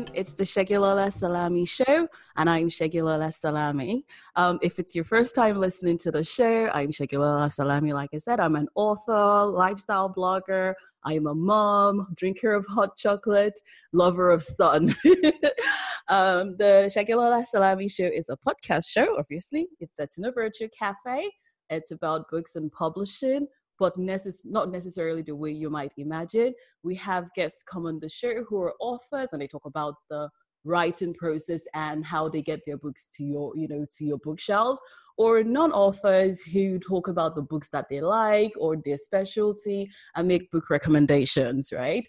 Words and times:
everyone. 0.00 0.16
It's 0.16 0.34
the 0.34 0.44
Segilola 0.44 1.12
Salami 1.12 1.64
Show, 1.64 2.08
and 2.36 2.48
I'm 2.48 2.68
Segilola 2.68 3.32
Salami. 3.32 4.04
Um, 4.36 4.58
if 4.62 4.78
it's 4.78 4.94
your 4.94 5.04
first 5.04 5.34
time 5.34 5.58
listening 5.58 5.98
to 5.98 6.10
the 6.10 6.24
show, 6.24 6.70
I'm 6.72 6.90
Segilola 6.90 7.50
Salami. 7.50 7.92
Like 7.92 8.10
I 8.14 8.18
said, 8.18 8.40
I'm 8.40 8.56
an 8.56 8.68
author, 8.74 9.44
lifestyle 9.44 10.12
blogger. 10.12 10.74
I'm 11.04 11.26
a 11.26 11.34
mom, 11.34 12.06
drinker 12.14 12.52
of 12.52 12.66
hot 12.66 12.96
chocolate, 12.96 13.58
lover 13.92 14.30
of 14.30 14.42
sun. 14.42 14.94
um, 16.08 16.56
the 16.58 16.90
Segilola 16.94 17.44
Salami 17.44 17.88
Show 17.88 18.06
is 18.12 18.28
a 18.28 18.36
podcast 18.36 18.88
show, 18.88 19.18
obviously. 19.18 19.68
It's 19.80 19.96
set 19.96 20.10
in 20.18 20.24
a 20.24 20.32
virtual 20.32 20.68
cafe. 20.78 21.30
It's 21.68 21.90
about 21.90 22.30
books 22.30 22.56
and 22.56 22.70
publishing 22.72 23.46
but 23.80 23.96
necess- 23.98 24.46
not 24.46 24.70
necessarily 24.70 25.22
the 25.22 25.34
way 25.34 25.50
you 25.50 25.70
might 25.70 25.92
imagine. 25.96 26.54
We 26.84 26.94
have 26.96 27.32
guests 27.34 27.64
come 27.64 27.86
on 27.86 27.98
the 27.98 28.08
show 28.08 28.44
who 28.44 28.60
are 28.62 28.74
authors 28.78 29.32
and 29.32 29.42
they 29.42 29.48
talk 29.48 29.64
about 29.64 29.94
the 30.10 30.28
writing 30.64 31.14
process 31.14 31.62
and 31.74 32.04
how 32.04 32.28
they 32.28 32.42
get 32.42 32.60
their 32.66 32.76
books 32.76 33.08
to 33.16 33.24
your, 33.24 33.56
you 33.56 33.66
know, 33.66 33.86
to 33.96 34.04
your 34.04 34.18
bookshelves 34.18 34.80
or 35.16 35.42
non-authors 35.42 36.42
who 36.42 36.78
talk 36.78 37.08
about 37.08 37.34
the 37.34 37.42
books 37.42 37.70
that 37.70 37.86
they 37.90 38.00
like 38.00 38.52
or 38.58 38.76
their 38.84 38.98
specialty 38.98 39.90
and 40.14 40.28
make 40.28 40.50
book 40.50 40.68
recommendations, 40.70 41.72
right? 41.72 42.06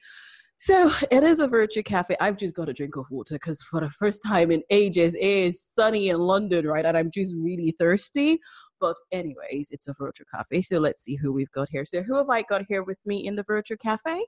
So 0.61 0.91
it 1.09 1.23
is 1.23 1.39
a 1.39 1.47
virtual 1.47 1.81
cafe. 1.81 2.15
I've 2.21 2.37
just 2.37 2.53
got 2.53 2.69
a 2.69 2.73
drink 2.73 2.95
of 2.95 3.09
water 3.09 3.33
because 3.33 3.63
for 3.63 3.81
the 3.81 3.89
first 3.89 4.21
time 4.23 4.51
in 4.51 4.61
ages, 4.69 5.15
it 5.15 5.19
is 5.19 5.59
sunny 5.59 6.09
in 6.09 6.19
London, 6.19 6.67
right? 6.67 6.85
And 6.85 6.95
I'm 6.95 7.09
just 7.09 7.33
really 7.35 7.73
thirsty. 7.79 8.39
But 8.79 8.95
anyways, 9.11 9.71
it's 9.71 9.87
a 9.87 9.93
virtual 9.97 10.27
cafe. 10.31 10.61
So 10.61 10.77
let's 10.77 11.01
see 11.01 11.15
who 11.15 11.33
we've 11.33 11.49
got 11.49 11.67
here. 11.71 11.83
So 11.83 12.03
who 12.03 12.15
have 12.15 12.29
I 12.29 12.43
got 12.43 12.61
here 12.67 12.83
with 12.83 12.99
me 13.07 13.25
in 13.25 13.35
the 13.35 13.41
virtual 13.41 13.77
cafe? 13.77 14.23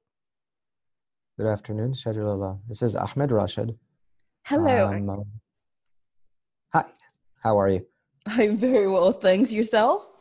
Good 1.37 1.45
afternoon, 1.45 1.93
Segilola. 1.93 2.59
This 2.67 2.81
is 2.81 2.95
Ahmed 2.95 3.29
Rashed. 3.29 3.77
Hello. 4.47 4.87
Um, 4.87 5.25
hi, 6.73 6.85
how 7.43 7.59
are 7.59 7.69
you? 7.69 7.85
I'm 8.25 8.57
very 8.57 8.87
well, 8.87 9.11
thanks. 9.11 9.53
Yourself? 9.53 10.12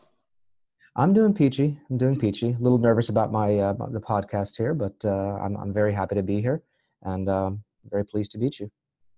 I'm 0.95 1.15
doing 1.15 1.33
peachy. 1.33 1.79
I'm 1.89 1.97
doing 1.97 2.19
peachy. 2.19 2.51
A 2.51 2.63
little 2.63 2.77
nervous 2.77 3.09
about 3.09 3.33
my 3.33 3.59
uh, 3.59 3.73
the 3.91 4.01
podcast 4.01 4.59
here, 4.59 4.75
but 4.75 4.95
uh, 5.05 5.39
I'm 5.41 5.57
I'm 5.57 5.73
very 5.73 5.93
happy 5.93 6.17
to 6.17 6.23
be 6.23 6.43
here 6.43 6.63
and 7.03 7.29
um, 7.31 7.65
very 7.91 8.05
pleased 8.05 8.33
to 8.33 8.39
meet 8.39 8.61
you. 8.61 8.71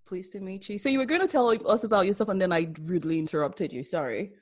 Pleased 0.07 0.33
to 0.33 0.41
meet 0.41 0.69
you. 0.69 0.79
So 0.79 0.89
you 0.89 0.99
were 0.99 1.07
going 1.07 1.21
to 1.21 1.27
tell 1.27 1.53
us 1.67 1.83
about 1.83 2.07
yourself, 2.07 2.29
and 2.29 2.41
then 2.41 2.53
I 2.53 2.69
rudely 2.83 3.19
interrupted 3.19 3.73
you. 3.73 3.83
Sorry. 3.83 4.33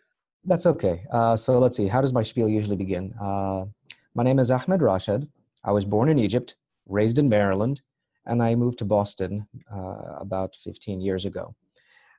That's 0.45 0.67
okay. 0.67 1.05
Uh, 1.11 1.37
so 1.37 1.59
let's 1.59 1.77
see. 1.77 1.87
How 1.87 2.01
does 2.01 2.13
my 2.13 2.23
spiel 2.23 2.49
usually 2.49 2.77
begin? 2.77 3.15
Uh, 3.19 3.67
my 4.15 4.25
name 4.25 4.39
is 4.39 4.51
Ahmed 4.51 4.81
Rashed. 4.81 5.27
I 5.65 5.73
was 5.73 5.85
born 5.85 6.09
in 6.09 6.19
Egypt, 6.19 6.57
raised 6.87 7.17
in 7.17 7.29
Maryland, 7.29 7.81
and 8.27 8.43
I 8.43 8.57
moved 8.57 8.79
to 8.81 8.85
Boston 8.85 9.47
uh, 9.73 10.17
about 10.19 10.57
15 10.57 11.01
years 11.01 11.25
ago. 11.25 11.55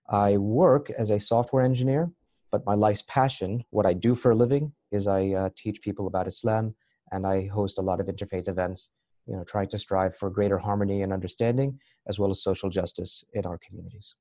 I 0.10 0.38
work 0.38 0.90
as 0.92 1.12
a 1.12 1.20
software 1.20 1.64
engineer, 1.64 2.12
but 2.54 2.68
my 2.68 2.76
life's 2.76 3.02
passion, 3.08 3.64
what 3.72 3.88
I 3.88 3.94
do 3.94 4.14
for 4.14 4.30
a 4.30 4.36
living, 4.36 4.74
is 4.92 5.08
I 5.08 5.30
uh, 5.30 5.50
teach 5.58 5.82
people 5.82 6.06
about 6.06 6.28
Islam 6.28 6.76
and 7.12 7.26
I 7.26 7.48
host 7.48 7.80
a 7.80 7.82
lot 7.82 8.00
of 8.00 8.06
interfaith 8.06 8.48
events, 8.48 8.92
you 9.26 9.36
know, 9.36 9.44
trying 9.44 9.70
to 9.70 9.80
strive 9.80 10.16
for 10.16 10.30
greater 10.30 10.60
harmony 10.60 11.02
and 11.02 11.12
understanding 11.12 11.80
as 12.08 12.20
well 12.20 12.30
as 12.30 12.44
social 12.44 12.70
justice 12.70 13.24
in 13.34 13.48
our 13.48 13.58
communities. 13.58 14.14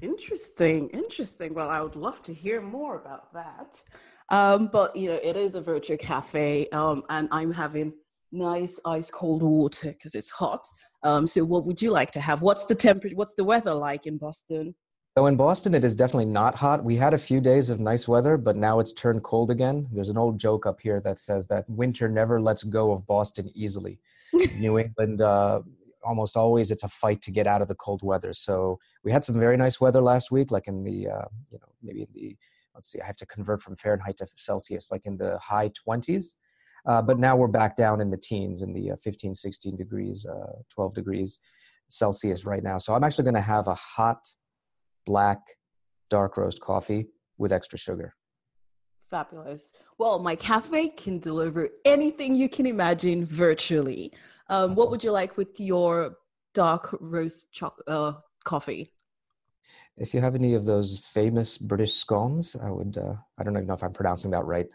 Interesting, 0.00 0.88
interesting. 0.90 1.52
Well, 1.52 1.68
I 1.68 1.80
would 1.80 1.96
love 1.96 2.22
to 2.22 2.32
hear 2.32 2.60
more 2.60 2.94
about 2.94 3.34
that. 3.34 3.82
Um, 4.30 4.68
but 4.68 4.94
you 4.94 5.08
know, 5.08 5.18
it 5.20 5.36
is 5.36 5.56
a 5.56 5.60
virtual 5.60 5.96
cafe, 5.96 6.68
um, 6.68 7.02
and 7.08 7.28
I'm 7.32 7.52
having 7.52 7.92
nice 8.30 8.78
ice 8.84 9.10
cold 9.10 9.42
water 9.42 9.90
because 9.90 10.14
it's 10.14 10.30
hot. 10.30 10.64
Um, 11.02 11.26
so, 11.26 11.44
what 11.44 11.64
would 11.64 11.82
you 11.82 11.90
like 11.90 12.12
to 12.12 12.20
have? 12.20 12.40
What's 12.40 12.66
the 12.66 12.76
temperature? 12.76 13.16
What's 13.16 13.34
the 13.34 13.42
weather 13.42 13.74
like 13.74 14.06
in 14.06 14.16
Boston? 14.16 14.76
So 15.18 15.26
in 15.26 15.34
Boston, 15.34 15.74
it 15.74 15.82
is 15.82 15.96
definitely 15.96 16.26
not 16.26 16.54
hot. 16.54 16.84
We 16.84 16.94
had 16.94 17.12
a 17.12 17.18
few 17.18 17.40
days 17.40 17.70
of 17.70 17.80
nice 17.80 18.06
weather, 18.06 18.36
but 18.36 18.54
now 18.54 18.78
it's 18.78 18.92
turned 18.92 19.24
cold 19.24 19.50
again. 19.50 19.88
There's 19.90 20.10
an 20.10 20.16
old 20.16 20.38
joke 20.38 20.64
up 20.64 20.78
here 20.80 21.00
that 21.00 21.18
says 21.18 21.48
that 21.48 21.68
winter 21.68 22.08
never 22.08 22.40
lets 22.40 22.62
go 22.62 22.92
of 22.92 23.04
Boston 23.04 23.50
easily. 23.52 23.98
New 24.58 24.78
England, 24.78 25.20
uh, 25.20 25.62
almost 26.04 26.36
always 26.36 26.70
it's 26.70 26.84
a 26.84 26.88
fight 26.88 27.20
to 27.22 27.32
get 27.32 27.48
out 27.48 27.60
of 27.60 27.66
the 27.66 27.74
cold 27.74 28.04
weather. 28.04 28.32
So 28.32 28.78
we 29.02 29.10
had 29.10 29.24
some 29.24 29.40
very 29.40 29.56
nice 29.56 29.80
weather 29.80 30.00
last 30.00 30.30
week, 30.30 30.52
like 30.52 30.68
in 30.68 30.84
the 30.84 31.08
uh, 31.08 31.28
you 31.50 31.58
know 31.58 31.68
maybe 31.82 32.02
in 32.02 32.08
the 32.14 32.36
let's 32.76 32.88
see, 32.88 33.00
I 33.00 33.04
have 33.04 33.16
to 33.16 33.26
convert 33.26 33.60
from 33.60 33.74
Fahrenheit 33.74 34.18
to 34.18 34.28
Celsius, 34.36 34.92
like 34.92 35.04
in 35.04 35.16
the 35.16 35.36
high 35.38 35.70
20s. 35.70 36.36
Uh, 36.86 37.02
but 37.02 37.18
now 37.18 37.34
we're 37.34 37.48
back 37.48 37.74
down 37.74 38.00
in 38.00 38.10
the 38.10 38.16
teens, 38.16 38.62
in 38.62 38.72
the 38.72 38.92
uh, 38.92 38.96
15, 39.02 39.34
16 39.34 39.76
degrees, 39.76 40.24
uh, 40.26 40.52
12 40.72 40.94
degrees 40.94 41.40
Celsius 41.88 42.44
right 42.44 42.62
now. 42.62 42.78
So 42.78 42.94
I'm 42.94 43.02
actually 43.02 43.24
going 43.24 43.34
to 43.34 43.40
have 43.40 43.66
a 43.66 43.74
hot 43.74 44.28
black 45.08 45.40
dark 46.10 46.36
roast 46.36 46.60
coffee 46.60 47.06
with 47.38 47.50
extra 47.50 47.78
sugar. 47.78 48.14
Fabulous. 49.08 49.72
Well, 49.96 50.18
my 50.18 50.36
cafe 50.36 50.88
can 50.88 51.18
deliver 51.18 51.70
anything 51.86 52.34
you 52.34 52.48
can 52.50 52.66
imagine 52.66 53.24
virtually. 53.24 54.12
Um, 54.50 54.74
what 54.74 54.90
would 54.90 55.02
you 55.02 55.12
like 55.12 55.38
with 55.38 55.58
your 55.58 56.16
dark 56.52 56.94
roast 57.00 57.50
cho- 57.52 57.82
uh, 57.86 58.12
coffee? 58.44 58.92
If 59.96 60.12
you 60.12 60.20
have 60.20 60.34
any 60.34 60.52
of 60.54 60.66
those 60.66 60.98
famous 60.98 61.56
British 61.56 61.94
scones, 61.94 62.54
I 62.62 62.70
would. 62.70 62.98
Uh, 62.98 63.14
I 63.38 63.44
don't 63.44 63.56
even 63.56 63.66
know 63.66 63.74
if 63.80 63.82
I'm 63.82 63.94
pronouncing 63.94 64.30
that 64.32 64.44
right, 64.44 64.66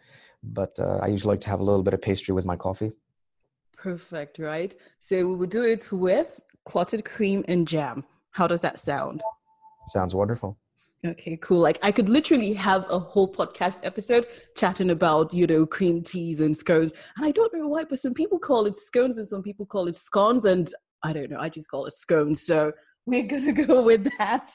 but 0.42 0.74
uh, 0.80 0.98
I 1.04 1.08
usually 1.08 1.34
like 1.34 1.42
to 1.42 1.50
have 1.50 1.60
a 1.60 1.64
little 1.64 1.84
bit 1.84 1.94
of 1.94 2.02
pastry 2.02 2.34
with 2.34 2.46
my 2.46 2.56
coffee. 2.56 2.92
Perfect, 3.78 4.40
right? 4.40 4.74
So 5.00 5.28
we 5.28 5.36
would 5.36 5.52
do 5.52 5.64
it 5.64 5.92
with 5.92 6.44
clotted 6.66 7.06
cream 7.06 7.46
and 7.48 7.68
jam. 7.68 8.04
How 8.32 8.48
does 8.48 8.62
that 8.62 8.80
sound? 8.80 9.22
Sounds 9.88 10.16
wonderful. 10.16 10.58
Okay, 11.06 11.38
cool. 11.38 11.60
Like 11.60 11.80
I 11.84 11.92
could 11.92 12.08
literally 12.08 12.54
have 12.54 12.90
a 12.90 12.98
whole 12.98 13.32
podcast 13.32 13.80
episode 13.84 14.26
chatting 14.56 14.90
about, 14.90 15.34
you 15.34 15.46
know, 15.46 15.66
cream 15.66 16.02
teas 16.02 16.40
and 16.40 16.56
scones. 16.56 16.94
And 17.18 17.26
I 17.26 17.32
don't 17.32 17.54
know 17.54 17.68
why, 17.68 17.84
but 17.84 18.00
some 18.00 18.14
people 18.14 18.40
call 18.40 18.66
it 18.66 18.76
scones 18.76 19.18
and 19.18 19.28
some 19.28 19.44
people 19.44 19.66
call 19.66 19.88
it 19.90 19.98
scones. 19.98 20.46
And 20.46 20.72
I 21.04 21.12
don't 21.12 21.30
know, 21.30 21.40
I 21.40 21.50
just 21.50 21.70
call 21.70 21.86
it 21.88 21.94
scones. 21.94 22.46
So 22.46 22.72
we're 23.06 23.28
going 23.28 23.46
to 23.54 23.66
go 23.66 23.84
with 23.84 24.10
that. 24.18 24.50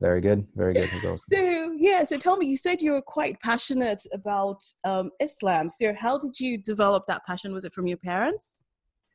Very 0.00 0.20
good. 0.20 0.46
Very 0.54 0.74
good. 0.74 0.90
So, 1.32 1.72
yeah, 1.78 2.04
so 2.04 2.18
tell 2.18 2.36
me, 2.36 2.46
you 2.46 2.56
said 2.56 2.82
you 2.82 2.92
were 2.92 3.02
quite 3.02 3.40
passionate 3.40 4.02
about 4.12 4.62
um, 4.84 5.10
Islam. 5.20 5.68
So, 5.70 5.94
how 5.94 6.18
did 6.18 6.38
you 6.38 6.58
develop 6.58 7.04
that 7.08 7.24
passion? 7.26 7.54
Was 7.54 7.64
it 7.64 7.72
from 7.72 7.86
your 7.86 7.96
parents? 7.96 8.62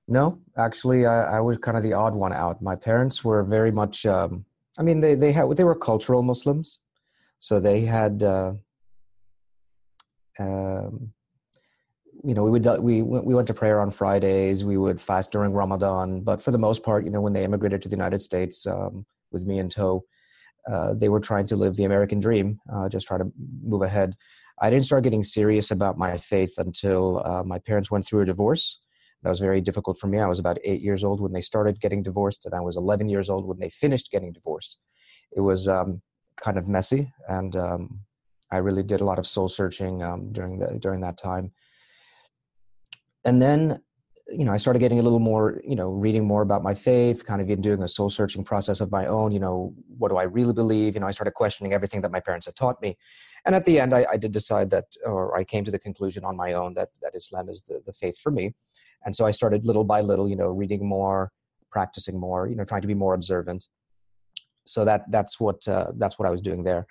No, 0.07 0.39
actually, 0.57 1.05
I, 1.05 1.37
I 1.37 1.39
was 1.39 1.57
kind 1.57 1.77
of 1.77 1.83
the 1.83 1.93
odd 1.93 2.15
one 2.15 2.33
out. 2.33 2.61
My 2.61 2.75
parents 2.75 3.23
were 3.23 3.43
very 3.43 3.71
much 3.71 4.05
um, 4.05 4.45
I 4.77 4.83
mean, 4.83 5.01
they 5.01 5.15
they 5.15 5.31
had 5.31 5.55
they 5.57 5.63
were 5.63 5.75
cultural 5.75 6.23
Muslims, 6.23 6.79
so 7.39 7.59
they 7.59 7.81
had. 7.81 8.23
Uh, 8.23 8.53
um, 10.39 11.13
you 12.23 12.33
know, 12.33 12.43
we 12.43 12.51
would 12.51 12.65
we 12.81 13.01
we 13.01 13.33
went 13.33 13.47
to 13.47 13.53
prayer 13.53 13.79
on 13.79 13.89
Fridays. 13.89 14.63
We 14.63 14.77
would 14.77 15.01
fast 15.01 15.31
during 15.31 15.53
Ramadan, 15.53 16.21
but 16.21 16.41
for 16.41 16.51
the 16.51 16.57
most 16.57 16.83
part, 16.83 17.03
you 17.03 17.11
know, 17.11 17.21
when 17.21 17.33
they 17.33 17.43
immigrated 17.43 17.81
to 17.81 17.89
the 17.89 17.95
United 17.95 18.21
States 18.21 18.67
um, 18.67 19.05
with 19.31 19.45
me 19.45 19.57
in 19.57 19.69
tow, 19.69 20.03
uh, 20.71 20.93
they 20.93 21.09
were 21.09 21.19
trying 21.19 21.47
to 21.47 21.55
live 21.55 21.75
the 21.75 21.85
American 21.85 22.19
dream, 22.19 22.59
uh, 22.71 22.89
just 22.89 23.07
trying 23.07 23.21
to 23.21 23.31
move 23.63 23.81
ahead. 23.81 24.15
I 24.61 24.69
didn't 24.69 24.85
start 24.85 25.03
getting 25.03 25.23
serious 25.23 25.71
about 25.71 25.97
my 25.97 26.17
faith 26.17 26.53
until 26.57 27.23
uh, 27.25 27.43
my 27.43 27.57
parents 27.57 27.89
went 27.89 28.05
through 28.05 28.21
a 28.21 28.25
divorce, 28.25 28.79
that 29.23 29.29
was 29.29 29.39
very 29.39 29.61
difficult 29.61 29.97
for 29.99 30.07
me. 30.07 30.19
I 30.19 30.27
was 30.27 30.39
about 30.39 30.57
eight 30.63 30.81
years 30.81 31.03
old 31.03 31.21
when 31.21 31.31
they 31.31 31.41
started 31.41 31.79
getting 31.79 32.01
divorced, 32.01 32.45
and 32.45 32.55
I 32.55 32.61
was 32.61 32.75
11 32.75 33.07
years 33.07 33.29
old 33.29 33.45
when 33.45 33.59
they 33.59 33.69
finished 33.69 34.11
getting 34.11 34.33
divorced. 34.33 34.79
It 35.35 35.41
was 35.41 35.67
um, 35.67 36.01
kind 36.37 36.57
of 36.57 36.67
messy, 36.67 37.11
and 37.27 37.55
um, 37.55 37.99
I 38.51 38.57
really 38.57 38.83
did 38.83 39.01
a 39.01 39.05
lot 39.05 39.19
of 39.19 39.27
soul 39.27 39.47
searching 39.47 40.01
um, 40.01 40.31
during 40.31 40.59
the 40.59 40.77
during 40.79 41.01
that 41.01 41.17
time. 41.17 41.51
And 43.23 43.39
then, 43.39 43.79
you 44.29 44.43
know, 44.43 44.51
I 44.51 44.57
started 44.57 44.79
getting 44.79 44.97
a 44.97 45.03
little 45.03 45.19
more, 45.19 45.61
you 45.63 45.75
know, 45.75 45.91
reading 45.91 46.25
more 46.25 46.41
about 46.41 46.63
my 46.63 46.73
faith, 46.73 47.23
kind 47.23 47.39
of 47.39 47.61
doing 47.61 47.83
a 47.83 47.87
soul 47.87 48.09
searching 48.09 48.43
process 48.43 48.81
of 48.81 48.91
my 48.91 49.05
own. 49.05 49.31
You 49.31 49.39
know, 49.39 49.75
what 49.99 50.09
do 50.09 50.17
I 50.17 50.23
really 50.23 50.53
believe? 50.53 50.95
You 50.95 51.01
know, 51.01 51.07
I 51.07 51.11
started 51.11 51.35
questioning 51.35 51.73
everything 51.73 52.01
that 52.01 52.11
my 52.11 52.19
parents 52.19 52.47
had 52.47 52.55
taught 52.55 52.81
me. 52.81 52.97
And 53.45 53.53
at 53.53 53.65
the 53.65 53.79
end, 53.79 53.93
I, 53.93 54.05
I 54.11 54.17
did 54.17 54.31
decide 54.31 54.71
that, 54.71 54.85
or 55.05 55.37
I 55.37 55.43
came 55.43 55.63
to 55.65 55.71
the 55.71 55.79
conclusion 55.79 56.25
on 56.25 56.35
my 56.35 56.53
own 56.53 56.73
that 56.73 56.89
that 57.03 57.15
Islam 57.15 57.49
is 57.49 57.61
the, 57.61 57.81
the 57.85 57.93
faith 57.93 58.17
for 58.17 58.31
me 58.31 58.53
and 59.05 59.15
so 59.15 59.25
i 59.25 59.31
started 59.31 59.65
little 59.65 59.83
by 59.83 60.01
little 60.01 60.27
you 60.29 60.35
know 60.35 60.49
reading 60.49 60.87
more 60.87 61.31
practicing 61.71 62.19
more 62.19 62.47
you 62.47 62.55
know 62.55 62.65
trying 62.65 62.81
to 62.81 62.87
be 62.87 62.93
more 62.93 63.13
observant. 63.13 63.67
So 64.65 64.85
that 64.85 65.09
that's 65.09 65.39
what 65.39 65.67
uh, 65.67 65.91
that's 65.97 66.19
what 66.19 66.27
i 66.27 66.31
was 66.31 66.41
doing 66.41 66.63
there. 66.63 66.85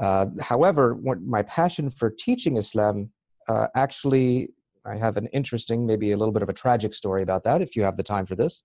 Uh, 0.00 0.26
however 0.40 0.98
my 1.36 1.42
passion 1.42 1.88
for 1.88 2.10
teaching 2.10 2.56
islam 2.56 3.10
uh, 3.48 3.68
actually 3.76 4.48
i 4.84 4.96
have 4.96 5.16
an 5.16 5.28
interesting 5.28 5.86
maybe 5.86 6.10
a 6.10 6.16
little 6.16 6.32
bit 6.32 6.42
of 6.42 6.48
a 6.48 6.52
tragic 6.52 6.92
story 6.94 7.22
about 7.22 7.44
that 7.44 7.62
if 7.62 7.76
you 7.76 7.82
have 7.84 7.96
the 7.96 8.02
time 8.02 8.26
for 8.26 8.34
this. 8.34 8.64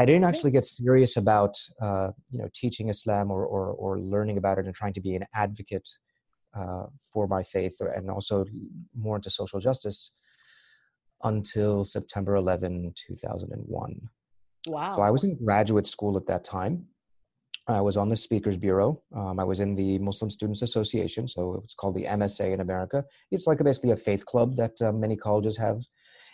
I 0.00 0.04
didn't 0.04 0.24
actually 0.24 0.52
get 0.52 0.64
serious 0.64 1.16
about 1.16 1.54
uh, 1.80 2.10
you 2.30 2.38
know 2.40 2.48
teaching 2.54 2.88
islam 2.88 3.30
or, 3.30 3.44
or, 3.44 3.64
or 3.82 4.00
learning 4.00 4.38
about 4.38 4.58
it 4.58 4.66
and 4.66 4.74
trying 4.74 4.94
to 4.94 5.00
be 5.00 5.14
an 5.14 5.24
advocate 5.34 5.88
uh, 6.58 6.86
for 7.12 7.26
my 7.26 7.42
faith 7.42 7.76
and 7.80 8.10
also 8.10 8.44
more 8.96 9.16
into 9.16 9.30
social 9.30 9.60
justice 9.60 10.12
until 11.24 11.84
September 11.84 12.36
11, 12.36 12.94
2001. 13.08 14.00
Wow. 14.66 14.96
So 14.96 15.02
I 15.02 15.10
was 15.10 15.24
in 15.24 15.36
graduate 15.44 15.86
school 15.86 16.16
at 16.16 16.26
that 16.26 16.44
time. 16.44 16.86
I 17.66 17.80
was 17.80 17.96
on 17.96 18.10
the 18.10 18.16
Speakers 18.16 18.58
Bureau. 18.58 19.02
Um, 19.16 19.40
I 19.40 19.44
was 19.44 19.60
in 19.60 19.74
the 19.74 19.98
Muslim 19.98 20.30
Students 20.30 20.62
Association, 20.62 21.26
so 21.26 21.60
it's 21.64 21.74
called 21.74 21.94
the 21.94 22.04
MSA 22.04 22.52
in 22.52 22.60
America. 22.60 23.04
It's 23.30 23.46
like 23.46 23.60
a, 23.60 23.64
basically 23.64 23.92
a 23.92 23.96
faith 23.96 24.26
club 24.26 24.56
that 24.56 24.72
uh, 24.82 24.92
many 24.92 25.16
colleges 25.16 25.56
have, 25.56 25.80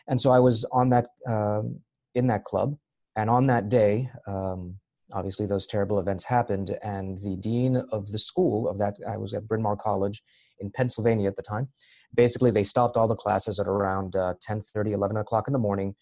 and 0.09 0.21
so 0.21 0.31
I 0.31 0.41
was 0.41 0.65
on 0.73 0.91
that 0.91 1.07
um, 1.29 1.79
in 2.15 2.27
that 2.27 2.45
club. 2.45 2.77
And 3.17 3.31
on 3.31 3.47
that 3.47 3.69
day, 3.69 4.09
um, 4.27 4.77
obviously 5.13 5.47
those 5.47 5.67
terrible 5.67 6.01
events 6.01 6.25
happened, 6.25 6.77
and 6.83 7.21
the 7.21 7.37
dean 7.37 7.77
of 7.93 8.11
the 8.11 8.19
school 8.19 8.69
of 8.69 8.79
that 8.79 8.95
I 9.09 9.17
was 9.17 9.33
at 9.33 9.47
Bryn 9.47 9.63
Mawr 9.63 9.77
College 9.77 10.23
in 10.61 10.71
Pennsylvania 10.71 11.29
at 11.29 11.37
the 11.37 11.43
time. 11.43 11.69
Basically, 12.15 12.51
they 12.51 12.65
stopped 12.65 12.97
all 12.97 13.09
the 13.09 13.15
classes 13.15 13.61
at 13.61 13.69
around 13.69 14.17
uh, 14.17 14.35
10, 14.43 14.62
30, 14.62 14.93
11 14.93 15.17
o'clock 15.17 15.47
in 15.47 15.53
the 15.53 15.59
morning 15.59 15.95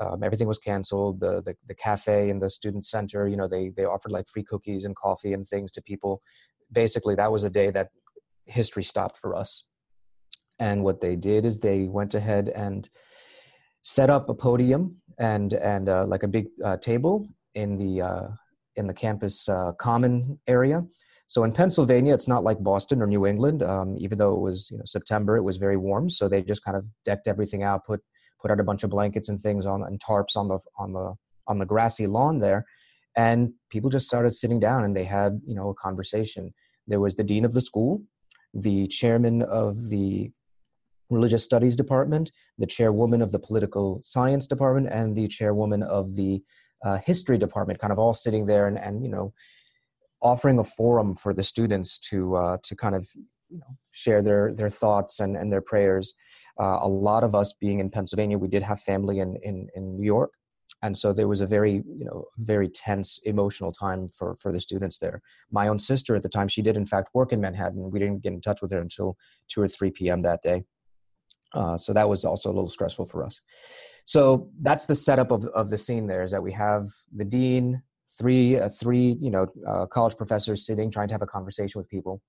um, 0.00 0.22
everything 0.22 0.48
was 0.48 0.58
canceled. 0.58 1.20
The, 1.20 1.42
the 1.42 1.54
the 1.66 1.74
cafe 1.74 2.30
and 2.30 2.40
the 2.40 2.50
student 2.50 2.84
center, 2.84 3.26
you 3.26 3.36
know, 3.36 3.48
they 3.48 3.70
they 3.70 3.84
offered 3.84 4.12
like 4.12 4.28
free 4.28 4.44
cookies 4.44 4.84
and 4.84 4.94
coffee 4.94 5.32
and 5.32 5.46
things 5.46 5.70
to 5.72 5.82
people. 5.82 6.22
Basically, 6.70 7.14
that 7.14 7.32
was 7.32 7.44
a 7.44 7.50
day 7.50 7.70
that 7.70 7.88
history 8.46 8.82
stopped 8.82 9.16
for 9.16 9.34
us. 9.34 9.64
And 10.58 10.84
what 10.84 11.00
they 11.00 11.16
did 11.16 11.44
is 11.44 11.58
they 11.58 11.84
went 11.84 12.14
ahead 12.14 12.48
and 12.48 12.88
set 13.82 14.10
up 14.10 14.28
a 14.28 14.34
podium 14.34 14.96
and 15.18 15.52
and 15.54 15.88
uh, 15.88 16.04
like 16.06 16.22
a 16.22 16.28
big 16.28 16.46
uh, 16.64 16.76
table 16.76 17.28
in 17.54 17.76
the 17.76 18.02
uh, 18.02 18.28
in 18.76 18.86
the 18.86 18.94
campus 18.94 19.48
uh, 19.48 19.72
common 19.78 20.38
area. 20.46 20.84
So 21.28 21.42
in 21.42 21.52
Pennsylvania, 21.52 22.14
it's 22.14 22.28
not 22.28 22.44
like 22.44 22.62
Boston 22.62 23.02
or 23.02 23.06
New 23.06 23.26
England. 23.26 23.62
Um, 23.62 23.96
even 23.98 24.18
though 24.18 24.34
it 24.34 24.40
was 24.40 24.68
you 24.70 24.78
know 24.78 24.84
September, 24.86 25.36
it 25.36 25.42
was 25.42 25.56
very 25.56 25.76
warm. 25.76 26.08
So 26.08 26.28
they 26.28 26.42
just 26.42 26.64
kind 26.64 26.76
of 26.76 26.84
decked 27.04 27.26
everything 27.26 27.62
out, 27.62 27.84
put 27.84 28.00
put 28.40 28.50
out 28.50 28.60
a 28.60 28.64
bunch 28.64 28.84
of 28.84 28.90
blankets 28.90 29.28
and 29.28 29.40
things 29.40 29.66
on 29.66 29.82
and 29.82 30.00
tarps 30.00 30.36
on 30.36 30.48
the 30.48 30.58
on 30.78 30.92
the 30.92 31.14
on 31.48 31.58
the 31.58 31.66
grassy 31.66 32.06
lawn 32.06 32.38
there 32.38 32.64
and 33.16 33.52
people 33.70 33.90
just 33.90 34.06
started 34.06 34.34
sitting 34.34 34.60
down 34.60 34.84
and 34.84 34.94
they 34.94 35.04
had 35.04 35.40
you 35.46 35.54
know 35.54 35.70
a 35.70 35.74
conversation 35.74 36.52
there 36.86 37.00
was 37.00 37.16
the 37.16 37.24
dean 37.24 37.44
of 37.44 37.54
the 37.54 37.60
school 37.60 38.02
the 38.54 38.86
chairman 38.88 39.42
of 39.42 39.88
the 39.88 40.30
religious 41.10 41.44
studies 41.44 41.76
department 41.76 42.30
the 42.58 42.66
chairwoman 42.66 43.22
of 43.22 43.32
the 43.32 43.38
political 43.38 44.00
science 44.02 44.46
department 44.46 44.88
and 44.90 45.16
the 45.16 45.28
chairwoman 45.28 45.82
of 45.82 46.14
the 46.16 46.42
uh, 46.84 46.98
history 46.98 47.38
department 47.38 47.78
kind 47.80 47.92
of 47.92 47.98
all 47.98 48.14
sitting 48.14 48.46
there 48.46 48.66
and, 48.66 48.78
and 48.78 49.02
you 49.02 49.08
know 49.08 49.32
offering 50.22 50.58
a 50.58 50.64
forum 50.64 51.14
for 51.14 51.34
the 51.34 51.44
students 51.44 51.98
to 51.98 52.36
uh, 52.36 52.56
to 52.62 52.74
kind 52.74 52.94
of 52.94 53.08
you 53.48 53.58
know 53.58 53.76
share 53.90 54.22
their 54.22 54.54
their 54.54 54.70
thoughts 54.70 55.20
and 55.20 55.36
and 55.36 55.52
their 55.52 55.60
prayers 55.60 56.14
uh, 56.58 56.78
a 56.80 56.88
lot 56.88 57.22
of 57.22 57.34
us 57.34 57.52
being 57.52 57.80
in 57.80 57.90
Pennsylvania, 57.90 58.38
we 58.38 58.48
did 58.48 58.62
have 58.62 58.80
family 58.80 59.18
in, 59.18 59.36
in, 59.42 59.68
in 59.74 59.96
New 59.96 60.04
York. 60.04 60.32
And 60.82 60.96
so 60.96 61.12
there 61.12 61.28
was 61.28 61.40
a 61.40 61.46
very, 61.46 61.82
you 61.86 62.04
know, 62.04 62.24
very 62.38 62.68
tense 62.68 63.18
emotional 63.24 63.72
time 63.72 64.08
for, 64.08 64.34
for 64.36 64.52
the 64.52 64.60
students 64.60 64.98
there. 64.98 65.22
My 65.50 65.68
own 65.68 65.78
sister 65.78 66.14
at 66.14 66.22
the 66.22 66.28
time, 66.28 66.48
she 66.48 66.62
did 66.62 66.76
in 66.76 66.86
fact 66.86 67.10
work 67.14 67.32
in 67.32 67.40
Manhattan. 67.40 67.90
We 67.90 67.98
didn't 67.98 68.22
get 68.22 68.32
in 68.32 68.40
touch 68.40 68.62
with 68.62 68.72
her 68.72 68.78
until 68.78 69.16
2 69.48 69.62
or 69.62 69.68
3 69.68 69.90
p.m. 69.90 70.20
that 70.20 70.42
day. 70.42 70.64
Uh, 71.54 71.76
so 71.76 71.92
that 71.92 72.08
was 72.08 72.24
also 72.24 72.50
a 72.50 72.54
little 72.54 72.68
stressful 72.68 73.06
for 73.06 73.24
us. 73.24 73.42
So 74.04 74.50
that's 74.60 74.86
the 74.86 74.94
setup 74.94 75.30
of, 75.30 75.46
of 75.46 75.70
the 75.70 75.78
scene 75.78 76.06
there 76.06 76.22
is 76.22 76.30
that 76.30 76.42
we 76.42 76.52
have 76.52 76.88
the 77.12 77.24
dean, 77.24 77.82
three, 78.18 78.58
uh, 78.58 78.68
three 78.68 79.16
you 79.20 79.30
know, 79.30 79.46
uh, 79.68 79.86
college 79.86 80.16
professors 80.16 80.66
sitting, 80.66 80.90
trying 80.90 81.08
to 81.08 81.14
have 81.14 81.22
a 81.22 81.26
conversation 81.26 81.78
with 81.78 81.88
people. 81.88 82.22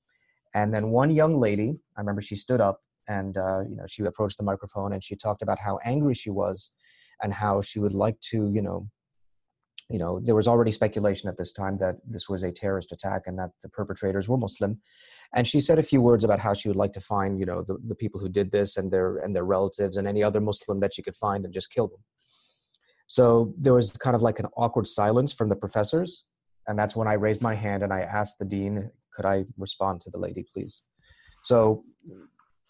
And 0.53 0.73
then 0.73 0.89
one 0.89 1.11
young 1.11 1.39
lady, 1.39 1.75
I 1.97 2.01
remember 2.01 2.21
she 2.21 2.35
stood 2.35 2.61
up 2.61 2.81
and 3.07 3.37
uh, 3.37 3.61
you 3.61 3.75
know 3.75 3.85
she 3.87 4.03
approached 4.03 4.37
the 4.37 4.43
microphone 4.43 4.93
and 4.93 5.03
she 5.03 5.15
talked 5.15 5.41
about 5.41 5.59
how 5.59 5.79
angry 5.83 6.13
she 6.13 6.29
was 6.29 6.71
and 7.21 7.33
how 7.33 7.61
she 7.61 7.79
would 7.79 7.93
like 7.93 8.19
to 8.21 8.49
you 8.51 8.61
know 8.61 8.87
you 9.89 9.97
know 9.97 10.19
there 10.19 10.35
was 10.35 10.47
already 10.47 10.71
speculation 10.71 11.29
at 11.29 11.37
this 11.37 11.51
time 11.51 11.77
that 11.77 11.95
this 12.05 12.27
was 12.27 12.43
a 12.43 12.51
terrorist 12.51 12.91
attack 12.91 13.23
and 13.25 13.39
that 13.39 13.51
the 13.61 13.69
perpetrators 13.69 14.27
were 14.27 14.37
muslim 14.37 14.79
and 15.33 15.47
she 15.47 15.59
said 15.59 15.79
a 15.79 15.83
few 15.83 16.01
words 16.01 16.23
about 16.23 16.39
how 16.39 16.53
she 16.53 16.67
would 16.67 16.77
like 16.77 16.93
to 16.93 17.01
find 17.01 17.39
you 17.39 17.45
know 17.45 17.63
the, 17.63 17.77
the 17.85 17.95
people 17.95 18.19
who 18.19 18.29
did 18.29 18.51
this 18.51 18.77
and 18.77 18.91
their 18.91 19.17
and 19.17 19.35
their 19.35 19.45
relatives 19.45 19.97
and 19.97 20.07
any 20.07 20.21
other 20.21 20.41
muslim 20.41 20.79
that 20.79 20.93
she 20.93 21.01
could 21.01 21.15
find 21.15 21.45
and 21.45 21.53
just 21.53 21.71
kill 21.71 21.87
them 21.87 22.03
so 23.07 23.53
there 23.57 23.73
was 23.73 23.91
kind 23.93 24.15
of 24.15 24.21
like 24.21 24.39
an 24.39 24.47
awkward 24.57 24.87
silence 24.87 25.33
from 25.33 25.49
the 25.49 25.55
professors 25.55 26.25
and 26.67 26.77
that's 26.77 26.95
when 26.95 27.07
i 27.07 27.13
raised 27.13 27.41
my 27.41 27.55
hand 27.55 27.83
and 27.83 27.91
i 27.93 28.01
asked 28.01 28.37
the 28.39 28.45
dean 28.45 28.89
could 29.13 29.25
i 29.25 29.43
respond 29.57 29.99
to 30.01 30.09
the 30.09 30.17
lady 30.17 30.45
please 30.53 30.83
so 31.43 31.83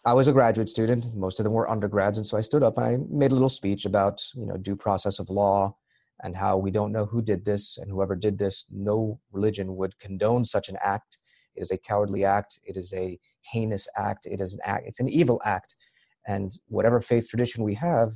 I 0.07 0.13
was 0.13 0.30
a 0.30 0.31
graduate 0.31 0.69
student. 0.69 1.13
Most 1.13 1.38
of 1.38 1.44
them 1.44 1.51
were 1.51 1.69
undergrads, 1.69 2.18
and 2.18 2.25
so 2.25 2.38
I 2.38 2.42
stood 2.42 2.63
up 2.63 2.78
and 2.78 2.86
I 2.88 2.98
made 3.10 3.31
a 3.31 3.34
little 3.34 3.50
speech 3.50 3.84
about 3.84 4.24
you 4.36 4.45
know 4.45 4.56
due 4.56 4.78
process 4.78 5.19
of 5.19 5.30
law 5.30 5.75
and 6.24 6.34
how 6.34 6.57
we 6.57 6.72
don't 6.72 6.94
know 6.94 7.06
who 7.06 7.22
did 7.22 7.44
this, 7.44 7.78
and 7.78 7.92
whoever 7.92 8.16
did 8.16 8.38
this, 8.38 8.66
no 8.72 9.19
religion 9.33 9.75
would 9.75 10.00
condone 10.00 10.45
such 10.45 10.69
an 10.69 10.78
act. 10.81 11.18
It 11.56 11.62
is 11.62 11.72
a 11.72 11.78
cowardly 11.78 12.24
act. 12.24 12.57
It 12.63 12.78
is 12.78 12.94
a 12.94 13.19
heinous 13.42 13.88
act. 13.98 14.25
It 14.25 14.40
is 14.40 14.54
an 14.54 14.62
act. 14.63 14.86
It's 14.88 15.01
an 15.01 15.10
evil 15.10 15.42
act, 15.44 15.75
and 16.25 16.57
whatever 16.69 17.01
faith 17.01 17.28
tradition 17.28 17.66
we 17.66 17.74
have, 17.74 18.13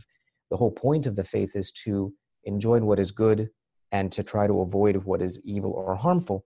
the 0.51 0.57
whole 0.57 0.71
point 0.71 1.07
of 1.07 1.15
the 1.15 1.23
faith 1.23 1.55
is 1.55 1.71
to 1.71 2.13
enjoy 2.43 2.79
what 2.81 2.99
is 2.99 3.11
good 3.11 3.49
and 3.91 4.11
to 4.11 4.21
try 4.21 4.45
to 4.45 4.61
avoid 4.61 4.97
what 4.97 5.21
is 5.21 5.41
evil 5.43 5.71
or 5.71 5.95
harmful. 5.95 6.45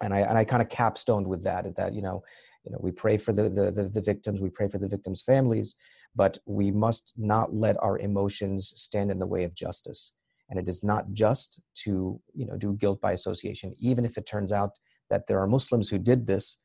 And 0.00 0.14
I 0.14 0.20
and 0.20 0.38
I 0.38 0.44
kind 0.44 0.62
of 0.62 0.70
capstoned 0.70 1.26
with 1.26 1.42
that. 1.42 1.76
That 1.76 1.92
you 1.92 2.00
know 2.00 2.22
you 2.64 2.72
know 2.72 2.78
we 2.80 2.92
pray 2.92 3.16
for 3.16 3.32
the, 3.32 3.48
the, 3.48 3.70
the 3.70 3.84
the 3.88 4.00
victims 4.00 4.40
we 4.40 4.50
pray 4.50 4.68
for 4.68 4.78
the 4.78 4.88
victims 4.88 5.22
families 5.22 5.74
but 6.14 6.38
we 6.46 6.70
must 6.70 7.14
not 7.16 7.54
let 7.54 7.76
our 7.82 7.98
emotions 7.98 8.72
stand 8.76 9.10
in 9.10 9.18
the 9.18 9.26
way 9.26 9.44
of 9.44 9.54
justice 9.54 10.12
and 10.50 10.58
it 10.58 10.68
is 10.68 10.82
not 10.82 11.12
just 11.12 11.60
to 11.74 12.20
you 12.34 12.46
know 12.46 12.56
do 12.56 12.74
guilt 12.74 13.00
by 13.00 13.12
association 13.12 13.74
even 13.78 14.04
if 14.04 14.18
it 14.18 14.26
turns 14.26 14.52
out 14.52 14.72
that 15.08 15.26
there 15.26 15.40
are 15.40 15.46
muslims 15.46 15.88
who 15.88 15.98
did 15.98 16.26
this 16.26 16.58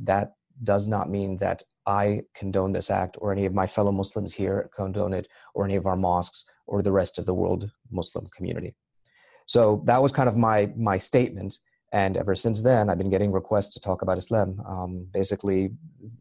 that 0.00 0.32
does 0.62 0.86
not 0.86 1.10
mean 1.10 1.36
that 1.36 1.62
i 1.88 2.20
condone 2.34 2.72
this 2.72 2.90
act 2.90 3.16
or 3.20 3.32
any 3.32 3.46
of 3.46 3.54
my 3.54 3.66
fellow 3.66 3.90
muslims 3.90 4.34
here 4.34 4.70
condone 4.76 5.14
it 5.14 5.26
or 5.54 5.64
any 5.64 5.74
of 5.74 5.86
our 5.86 5.96
mosques 5.96 6.44
or 6.68 6.82
the 6.82 6.92
rest 6.92 7.18
of 7.18 7.26
the 7.26 7.34
world 7.34 7.70
muslim 7.90 8.26
community. 8.36 8.76
So 9.46 9.82
that 9.86 10.02
was 10.02 10.12
kind 10.12 10.28
of 10.28 10.36
my 10.36 10.70
my 10.76 10.98
statement. 10.98 11.58
And 11.90 12.18
ever 12.18 12.34
since 12.34 12.60
then 12.62 12.90
i've 12.90 12.98
been 12.98 13.08
getting 13.08 13.32
requests 13.32 13.72
to 13.72 13.80
talk 13.80 14.02
about 14.02 14.18
islam. 14.18 14.60
Um, 14.68 15.08
basically 15.10 15.70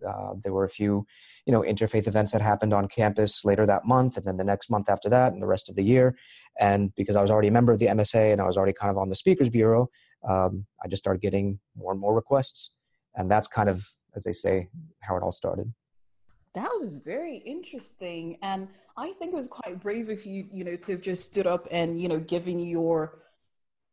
uh, 0.09 0.35
there 0.41 0.53
were 0.53 0.63
a 0.63 0.69
few 0.69 1.05
you 1.45 1.51
know 1.51 1.61
interfaith 1.61 2.07
events 2.07 2.31
that 2.31 2.41
happened 2.41 2.73
on 2.73 2.87
campus 2.87 3.43
later 3.43 3.65
that 3.65 3.85
month 3.85 4.15
and 4.15 4.25
then 4.25 4.37
the 4.37 4.45
next 4.45 4.69
month 4.69 4.89
after 4.89 5.09
that 5.09 5.33
and 5.33 5.41
the 5.41 5.47
rest 5.55 5.67
of 5.69 5.75
the 5.75 5.83
year. 5.83 6.17
And 6.57 6.95
because 6.95 7.17
i 7.17 7.21
was 7.21 7.29
already 7.29 7.49
a 7.49 7.57
member 7.59 7.73
of 7.73 7.79
the 7.79 7.87
msa 7.87 8.31
and 8.31 8.39
i 8.39 8.45
was 8.45 8.55
already 8.55 8.73
kind 8.81 8.91
of 8.91 8.97
on 8.97 9.09
the 9.09 9.15
speakers 9.23 9.49
bureau 9.49 9.89
um, 10.27 10.65
i 10.81 10.87
just 10.87 11.03
started 11.03 11.21
getting 11.21 11.59
more 11.75 11.91
and 11.91 11.99
more 11.99 12.15
requests. 12.15 12.71
And 13.17 13.29
that's 13.31 13.47
kind 13.47 13.67
of 13.67 13.83
as 14.17 14.25
they 14.25 14.33
say 14.33 14.69
how 14.99 15.15
it 15.15 15.23
all 15.23 15.31
started. 15.31 15.73
That 16.53 16.71
was 16.79 16.93
very 16.93 17.37
interesting 17.37 18.37
and 18.41 18.67
i 18.97 19.13
think 19.19 19.31
it 19.31 19.35
was 19.35 19.47
quite 19.47 19.79
brave 19.79 20.09
of 20.09 20.25
you 20.25 20.47
you 20.51 20.63
know 20.63 20.75
to 20.75 20.93
have 20.93 21.01
just 21.01 21.23
stood 21.25 21.45
up 21.45 21.67
and 21.69 22.01
you 22.01 22.07
know 22.09 22.19
given 22.19 22.59
your 22.59 23.19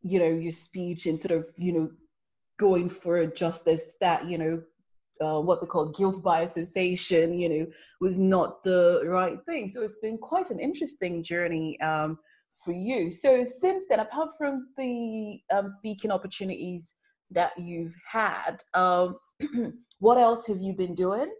you 0.02 0.18
know 0.18 0.32
your 0.46 0.50
speech 0.52 1.04
and 1.04 1.18
sort 1.18 1.32
of 1.38 1.46
you 1.56 1.72
know 1.72 1.90
going 2.58 2.88
for 2.88 3.26
justice 3.26 3.96
that 4.00 4.26
you 4.26 4.38
know 4.38 4.62
uh, 5.20 5.40
what's 5.40 5.62
it 5.62 5.68
called? 5.68 5.96
Guilt 5.96 6.22
by 6.24 6.40
association 6.40 7.38
you 7.38 7.48
know 7.48 7.66
was 8.00 8.18
not 8.18 8.64
the 8.64 9.02
right 9.04 9.38
thing. 9.46 9.68
So 9.68 9.82
it's 9.82 9.98
been 9.98 10.18
quite 10.18 10.50
an 10.50 10.58
interesting 10.58 11.22
journey 11.22 11.80
um, 11.80 12.18
for 12.64 12.72
you. 12.72 13.10
So 13.10 13.46
since 13.60 13.84
then 13.88 14.00
apart 14.00 14.30
from 14.36 14.68
the 14.76 15.40
um, 15.52 15.68
speaking 15.68 16.10
opportunities 16.10 16.94
that 17.30 17.52
you've 17.58 17.94
had 18.10 18.62
um, 18.74 19.18
what 20.04 20.18
else 20.18 20.46
have 20.46 20.60
you 20.66 20.72
been 20.72 20.94
doing 20.94 21.30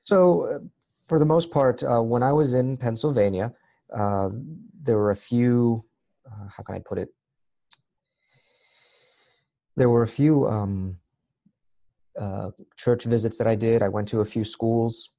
so 0.00 0.18
uh, 0.42 0.58
for 1.06 1.18
the 1.18 1.30
most 1.34 1.50
part 1.50 1.82
uh, 1.82 2.02
when 2.12 2.22
i 2.22 2.32
was 2.40 2.52
in 2.52 2.76
pennsylvania 2.76 3.52
uh, 4.00 4.28
there 4.86 4.98
were 5.02 5.10
a 5.10 5.22
few 5.30 5.84
uh, 6.28 6.46
how 6.54 6.62
can 6.62 6.74
i 6.74 6.80
put 6.90 6.98
it 6.98 7.08
there 9.78 9.88
were 9.88 10.02
a 10.02 10.08
few 10.20 10.46
um, 10.48 10.98
uh, 12.18 12.50
church 12.76 13.04
visits 13.04 13.38
that 13.38 13.46
I 13.46 13.54
did. 13.54 13.80
I 13.80 13.88
went 13.88 14.08
to 14.08 14.20
a 14.20 14.24
few 14.24 14.44
schools, 14.44 15.10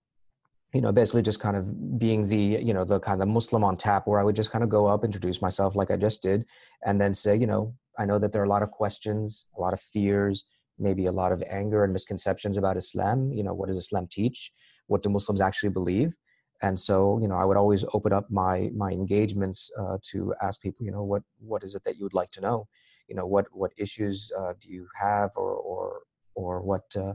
you 0.73 0.81
know, 0.81 0.91
basically 0.91 1.21
just 1.21 1.39
kind 1.39 1.55
of 1.55 1.97
being 1.97 2.27
the, 2.27 2.59
you 2.61 2.73
know, 2.73 2.83
the 2.83 2.99
kind 2.99 3.21
of 3.21 3.29
Muslim 3.29 3.63
on 3.63 3.77
tap 3.77 4.05
where 4.05 4.19
I 4.19 4.23
would 4.23 4.35
just 4.35 4.51
kind 4.51 4.63
of 4.63 4.69
go 4.69 4.85
up, 4.87 5.05
introduce 5.05 5.41
myself 5.41 5.75
like 5.75 5.91
I 5.91 5.95
just 5.95 6.21
did, 6.21 6.45
and 6.85 6.99
then 6.99 7.13
say, 7.13 7.37
you 7.37 7.47
know, 7.47 7.73
I 7.97 8.05
know 8.05 8.19
that 8.19 8.33
there 8.33 8.41
are 8.41 8.45
a 8.45 8.49
lot 8.49 8.63
of 8.63 8.71
questions, 8.71 9.45
a 9.57 9.61
lot 9.61 9.73
of 9.73 9.79
fears, 9.79 10.43
maybe 10.79 11.05
a 11.05 11.11
lot 11.11 11.31
of 11.31 11.43
anger 11.49 11.83
and 11.83 11.93
misconceptions 11.93 12.57
about 12.57 12.77
Islam. 12.77 13.31
You 13.31 13.43
know, 13.43 13.53
what 13.53 13.67
does 13.67 13.77
Islam 13.77 14.07
teach? 14.09 14.51
What 14.87 15.03
do 15.03 15.09
Muslims 15.09 15.41
actually 15.41 15.69
believe? 15.69 16.15
And 16.61 16.77
so, 16.77 17.19
you 17.21 17.27
know, 17.27 17.35
I 17.35 17.45
would 17.45 17.55
always 17.57 17.85
open 17.93 18.11
up 18.11 18.29
my 18.29 18.69
my 18.75 18.91
engagements 18.91 19.71
uh, 19.79 19.97
to 20.11 20.33
ask 20.41 20.61
people, 20.61 20.85
you 20.85 20.91
know, 20.91 21.03
what 21.03 21.23
what 21.39 21.63
is 21.63 21.75
it 21.75 21.83
that 21.85 21.97
you 21.97 22.03
would 22.03 22.13
like 22.13 22.31
to 22.31 22.41
know? 22.41 22.67
you 23.09 23.15
know 23.15 23.25
what 23.25 23.47
what 23.51 23.71
issues 23.77 24.31
uh, 24.39 24.53
do 24.61 24.71
you 24.71 24.87
have 24.97 25.31
or 25.35 25.53
or 25.53 26.01
or 26.35 26.61
what 26.61 26.85
uh, 26.95 27.13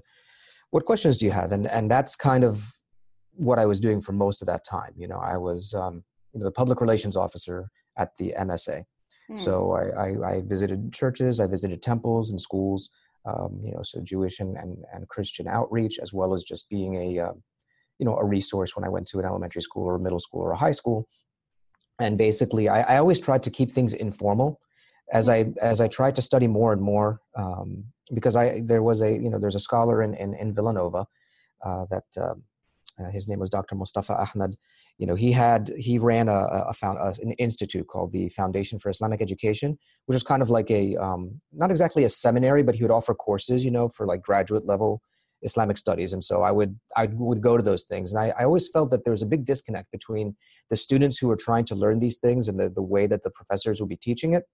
what 0.70 0.84
questions 0.84 1.16
do 1.16 1.24
you 1.24 1.32
have 1.32 1.52
and 1.52 1.66
and 1.68 1.90
that's 1.90 2.16
kind 2.16 2.44
of 2.44 2.68
what 3.36 3.58
I 3.58 3.66
was 3.66 3.80
doing 3.80 4.00
for 4.00 4.12
most 4.12 4.42
of 4.42 4.46
that 4.46 4.64
time 4.64 4.92
you 4.96 5.08
know 5.08 5.18
I 5.18 5.36
was 5.38 5.72
um, 5.72 6.04
you 6.32 6.40
know 6.40 6.44
the 6.44 6.52
public 6.52 6.80
relations 6.80 7.16
officer 7.16 7.70
at 7.96 8.16
the 8.18 8.34
MSA. 8.36 8.84
Mm. 9.30 9.40
So 9.40 9.72
I, 9.72 9.84
I, 10.06 10.32
I, 10.32 10.42
visited 10.44 10.92
churches, 10.92 11.40
I 11.40 11.46
visited 11.46 11.80
temples 11.80 12.30
and 12.30 12.38
schools, 12.38 12.90
um, 13.24 13.60
you 13.64 13.72
know, 13.72 13.82
so 13.82 14.00
Jewish 14.00 14.40
and, 14.40 14.56
and, 14.56 14.84
and, 14.92 15.08
Christian 15.08 15.48
outreach, 15.48 15.98
as 15.98 16.12
well 16.12 16.34
as 16.34 16.44
just 16.44 16.68
being 16.68 16.94
a, 16.96 17.18
uh, 17.20 17.32
you 17.98 18.04
know, 18.04 18.16
a 18.16 18.24
resource 18.24 18.76
when 18.76 18.84
I 18.84 18.90
went 18.90 19.06
to 19.08 19.18
an 19.18 19.24
elementary 19.24 19.62
school 19.62 19.84
or 19.86 19.94
a 19.94 20.00
middle 20.00 20.18
school 20.18 20.42
or 20.42 20.52
a 20.52 20.56
high 20.56 20.72
school. 20.72 21.08
And 21.98 22.18
basically, 22.18 22.68
I, 22.68 22.94
I 22.94 22.98
always 22.98 23.20
tried 23.20 23.42
to 23.44 23.50
keep 23.50 23.70
things 23.70 23.94
informal 23.94 24.60
as 25.12 25.28
I 25.28 25.46
as 25.60 25.80
I 25.80 25.88
tried 25.88 26.16
to 26.16 26.22
study 26.22 26.46
more 26.46 26.72
and 26.72 26.82
more, 26.82 27.20
um, 27.36 27.84
because 28.12 28.36
I 28.36 28.62
there 28.64 28.82
was 28.82 29.00
a 29.02 29.12
you 29.12 29.30
know 29.30 29.38
there's 29.38 29.54
a 29.54 29.60
scholar 29.60 30.02
in 30.02 30.14
in, 30.14 30.34
in 30.34 30.54
Villanova 30.54 31.06
uh, 31.64 31.86
that 31.90 32.04
um, 32.20 32.42
uh, 32.98 33.10
his 33.10 33.26
name 33.26 33.40
was 33.40 33.50
Dr. 33.50 33.74
Mustafa 33.74 34.14
Ahmed. 34.14 34.56
You 34.98 35.06
know, 35.06 35.14
he 35.14 35.32
had 35.32 35.72
he 35.76 35.98
ran 35.98 36.28
a, 36.28 36.44
a, 36.68 36.72
found, 36.72 36.98
a, 36.98 37.14
an 37.22 37.32
institute 37.32 37.86
called 37.88 38.12
the 38.12 38.28
Foundation 38.28 38.78
for 38.78 38.90
Islamic 38.90 39.20
Education, 39.20 39.76
which 40.06 40.14
was 40.14 40.22
kind 40.22 40.42
of 40.42 40.50
like 40.50 40.70
a 40.70 40.96
um, 40.96 41.40
not 41.52 41.70
exactly 41.70 42.04
a 42.04 42.08
seminary, 42.08 42.62
but 42.62 42.76
he 42.76 42.82
would 42.82 42.92
offer 42.92 43.14
courses, 43.14 43.64
you 43.64 43.70
know, 43.70 43.88
for 43.88 44.06
like 44.06 44.22
graduate 44.22 44.64
level 44.64 45.02
Islamic 45.42 45.76
studies. 45.76 46.12
And 46.12 46.22
so 46.22 46.42
I 46.42 46.52
would 46.52 46.78
I 46.96 47.06
would 47.12 47.40
go 47.40 47.56
to 47.56 47.62
those 47.62 47.84
things, 47.84 48.12
and 48.12 48.20
I, 48.20 48.32
I 48.38 48.44
always 48.44 48.68
felt 48.68 48.90
that 48.90 49.04
there 49.04 49.12
was 49.12 49.22
a 49.22 49.26
big 49.26 49.44
disconnect 49.44 49.90
between 49.90 50.36
the 50.70 50.76
students 50.76 51.18
who 51.18 51.26
were 51.28 51.36
trying 51.36 51.64
to 51.66 51.74
learn 51.74 51.98
these 51.98 52.18
things 52.18 52.48
and 52.48 52.58
the, 52.58 52.70
the 52.70 52.82
way 52.82 53.06
that 53.08 53.24
the 53.24 53.30
professors 53.30 53.80
would 53.80 53.88
be 53.88 53.96
teaching 53.96 54.34
it, 54.34 54.44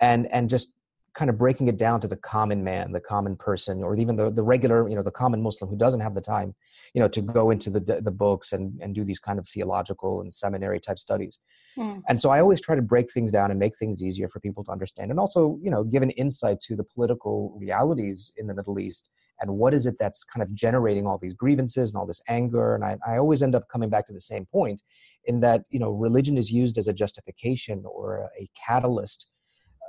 and 0.00 0.26
and 0.32 0.50
just 0.50 0.72
kind 1.14 1.30
of 1.30 1.38
breaking 1.38 1.68
it 1.68 1.76
down 1.76 2.00
to 2.00 2.08
the 2.08 2.16
common 2.16 2.62
man, 2.62 2.92
the 2.92 3.00
common 3.00 3.36
person, 3.36 3.82
or 3.82 3.96
even 3.96 4.16
the, 4.16 4.30
the 4.30 4.42
regular, 4.42 4.88
you 4.88 4.94
know, 4.94 5.02
the 5.02 5.10
common 5.10 5.42
Muslim 5.42 5.68
who 5.68 5.76
doesn't 5.76 6.00
have 6.00 6.14
the 6.14 6.20
time, 6.20 6.54
you 6.94 7.00
know, 7.00 7.08
to 7.08 7.20
go 7.20 7.50
into 7.50 7.70
the, 7.70 8.00
the 8.00 8.10
books 8.10 8.52
and, 8.52 8.78
and 8.80 8.94
do 8.94 9.04
these 9.04 9.18
kind 9.18 9.38
of 9.38 9.46
theological 9.46 10.20
and 10.20 10.32
seminary 10.32 10.80
type 10.80 10.98
studies. 10.98 11.38
Mm. 11.76 12.02
And 12.08 12.20
so 12.20 12.30
I 12.30 12.40
always 12.40 12.60
try 12.60 12.74
to 12.74 12.82
break 12.82 13.12
things 13.12 13.30
down 13.30 13.50
and 13.50 13.58
make 13.58 13.76
things 13.76 14.02
easier 14.02 14.28
for 14.28 14.40
people 14.40 14.64
to 14.64 14.70
understand 14.70 15.10
and 15.10 15.18
also, 15.20 15.58
you 15.62 15.70
know, 15.70 15.84
give 15.84 16.02
an 16.02 16.10
insight 16.10 16.60
to 16.62 16.76
the 16.76 16.84
political 16.84 17.56
realities 17.58 18.32
in 18.36 18.46
the 18.46 18.54
Middle 18.54 18.78
East 18.78 19.10
and 19.40 19.56
what 19.56 19.74
is 19.74 19.86
it 19.86 19.96
that's 19.98 20.24
kind 20.24 20.42
of 20.42 20.52
generating 20.54 21.06
all 21.06 21.18
these 21.18 21.34
grievances 21.34 21.90
and 21.90 21.98
all 21.98 22.06
this 22.06 22.22
anger. 22.28 22.74
And 22.74 22.84
I, 22.84 22.96
I 23.06 23.18
always 23.18 23.42
end 23.42 23.54
up 23.54 23.68
coming 23.70 23.88
back 23.88 24.06
to 24.06 24.12
the 24.12 24.20
same 24.20 24.46
point 24.46 24.82
in 25.24 25.40
that, 25.40 25.62
you 25.70 25.78
know, 25.78 25.90
religion 25.90 26.36
is 26.36 26.50
used 26.50 26.78
as 26.78 26.88
a 26.88 26.92
justification 26.92 27.84
or 27.86 28.28
a 28.38 28.48
catalyst 28.66 29.28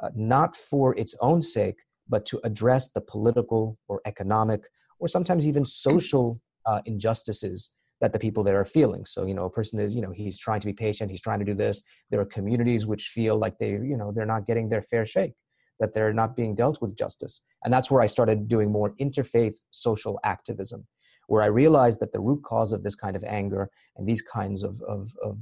uh, 0.02 0.10
not 0.16 0.56
for 0.56 0.96
its 0.96 1.16
own 1.20 1.42
sake, 1.42 1.78
but 2.08 2.26
to 2.26 2.40
address 2.44 2.90
the 2.90 3.02
political 3.02 3.78
or 3.88 4.02
economic 4.06 4.64
or 5.00 5.08
sometimes 5.08 5.48
even 5.48 5.66
social 5.66 6.42
uh, 6.66 6.82
injustices 6.86 7.72
that 8.02 8.14
the 8.14 8.20
people 8.20 8.44
there 8.44 8.60
are 8.60 8.66
feeling. 8.66 9.06
So, 9.06 9.26
you 9.26 9.34
know, 9.34 9.46
a 9.46 9.50
person 9.50 9.80
is, 9.80 9.96
you 9.96 10.02
know, 10.02 10.12
he's 10.12 10.40
trying 10.40 10.62
to 10.62 10.66
be 10.66 10.74
patient, 10.74 11.12
he's 11.12 11.22
trying 11.22 11.40
to 11.40 11.46
do 11.46 11.54
this. 11.54 11.84
There 12.10 12.20
are 12.20 12.26
communities 12.26 12.88
which 12.88 13.08
feel 13.08 13.38
like 13.38 13.58
they, 13.58 13.72
you 13.72 13.98
know, 13.98 14.12
they're 14.14 14.26
not 14.26 14.48
getting 14.48 14.70
their 14.70 14.82
fair 14.82 15.06
shake, 15.06 15.34
that 15.80 15.94
they're 15.94 16.14
not 16.14 16.36
being 16.36 16.56
dealt 16.56 16.82
with 16.82 16.98
justice. 16.98 17.42
And 17.64 17.74
that's 17.74 17.92
where 17.92 18.02
I 18.02 18.08
started 18.08 18.48
doing 18.48 18.72
more 18.72 18.96
interfaith 19.02 19.56
social 19.72 20.20
activism, 20.24 20.88
where 21.28 21.42
I 21.42 21.48
realized 21.48 22.00
that 22.00 22.14
the 22.14 22.22
root 22.22 22.42
cause 22.44 22.72
of 22.72 22.84
this 22.84 22.96
kind 22.96 23.16
of 23.16 23.24
anger 23.26 23.70
and 23.98 24.08
these 24.08 24.22
kinds 24.22 24.64
of, 24.64 24.82
of, 24.88 25.14
of, 25.22 25.40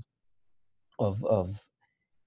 of, 1.00 1.24
of 1.26 1.60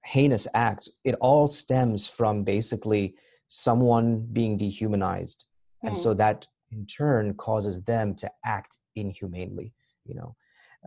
heinous 0.03 0.47
acts, 0.53 0.89
it 1.03 1.15
all 1.21 1.47
stems 1.47 2.07
from 2.07 2.43
basically 2.43 3.15
someone 3.47 4.27
being 4.31 4.57
dehumanized. 4.57 5.45
Mm. 5.83 5.89
And 5.89 5.97
so 5.97 6.11
hmm. 6.11 6.17
that 6.17 6.47
in 6.71 6.85
turn 6.85 7.33
causes 7.35 7.83
them 7.83 8.15
to 8.15 8.31
act 8.45 8.77
inhumanely, 8.95 9.73
you 10.05 10.15
know, 10.15 10.35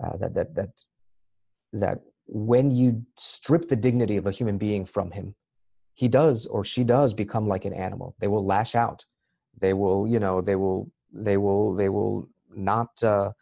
uh, 0.02 0.16
that, 0.16 0.34
that, 0.34 0.54
that, 0.54 0.70
that 1.72 1.98
when 2.26 2.70
you 2.70 3.04
strip 3.16 3.68
the 3.68 3.76
dignity 3.76 4.16
of 4.16 4.26
a 4.26 4.30
human 4.30 4.58
being 4.58 4.84
from 4.84 5.10
him, 5.10 5.34
he 5.92 6.08
does 6.08 6.46
or 6.46 6.64
she 6.64 6.82
does 6.84 7.14
become 7.14 7.46
like 7.46 7.64
an 7.64 7.72
animal. 7.72 8.16
They 8.18 8.28
will 8.28 8.44
lash 8.44 8.74
out. 8.74 9.04
They 9.58 9.74
will, 9.74 10.08
you 10.08 10.18
know, 10.18 10.40
they 10.40 10.56
will, 10.56 10.90
they 11.12 11.36
will, 11.36 11.74
they 11.74 11.88
will 11.88 12.28
not, 12.50 13.02
uh, 13.02 13.32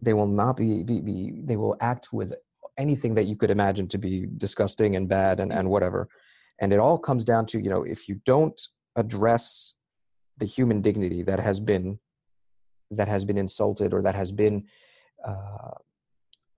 they 0.00 0.12
will 0.12 0.28
not 0.28 0.56
be, 0.56 0.84
be, 0.84 1.00
be 1.00 1.32
they 1.42 1.56
will 1.56 1.76
act 1.80 2.12
with 2.12 2.34
anything 2.78 3.14
that 3.14 3.24
you 3.24 3.36
could 3.36 3.50
imagine 3.50 3.88
to 3.88 3.98
be 3.98 4.26
disgusting 4.36 4.96
and 4.96 5.08
bad 5.08 5.40
and, 5.40 5.52
and 5.52 5.68
whatever. 5.68 6.08
And 6.60 6.72
it 6.72 6.78
all 6.78 6.98
comes 6.98 7.24
down 7.24 7.46
to, 7.46 7.60
you 7.60 7.70
know, 7.70 7.82
if 7.82 8.08
you 8.08 8.20
don't 8.24 8.60
address 8.96 9.74
the 10.38 10.46
human 10.46 10.80
dignity 10.80 11.22
that 11.22 11.40
has 11.40 11.60
been 11.60 11.98
that 12.90 13.08
has 13.08 13.24
been 13.24 13.36
insulted 13.36 13.92
or 13.92 14.00
that 14.00 14.14
has 14.14 14.32
been 14.32 14.64
uh, 15.22 15.72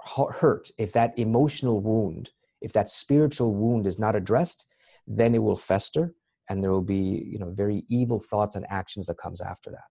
hurt, 0.07 0.71
if 0.79 0.93
that 0.93 1.19
emotional 1.19 1.81
wound, 1.81 2.31
if 2.61 2.73
that 2.73 2.89
spiritual 2.89 3.53
wound 3.53 3.85
is 3.85 3.99
not 3.99 4.15
addressed, 4.15 4.73
then 5.09 5.35
it 5.35 5.43
will 5.43 5.57
fester 5.57 6.15
and 6.49 6.63
there 6.63 6.71
will 6.71 6.83
be, 6.83 7.29
you 7.33 7.39
know, 7.39 7.51
very 7.51 7.85
evil 7.89 8.21
thoughts 8.21 8.55
and 8.55 8.65
actions 8.71 9.07
that 9.07 9.19
comes 9.19 9.41
after 9.41 9.71
that 9.71 9.91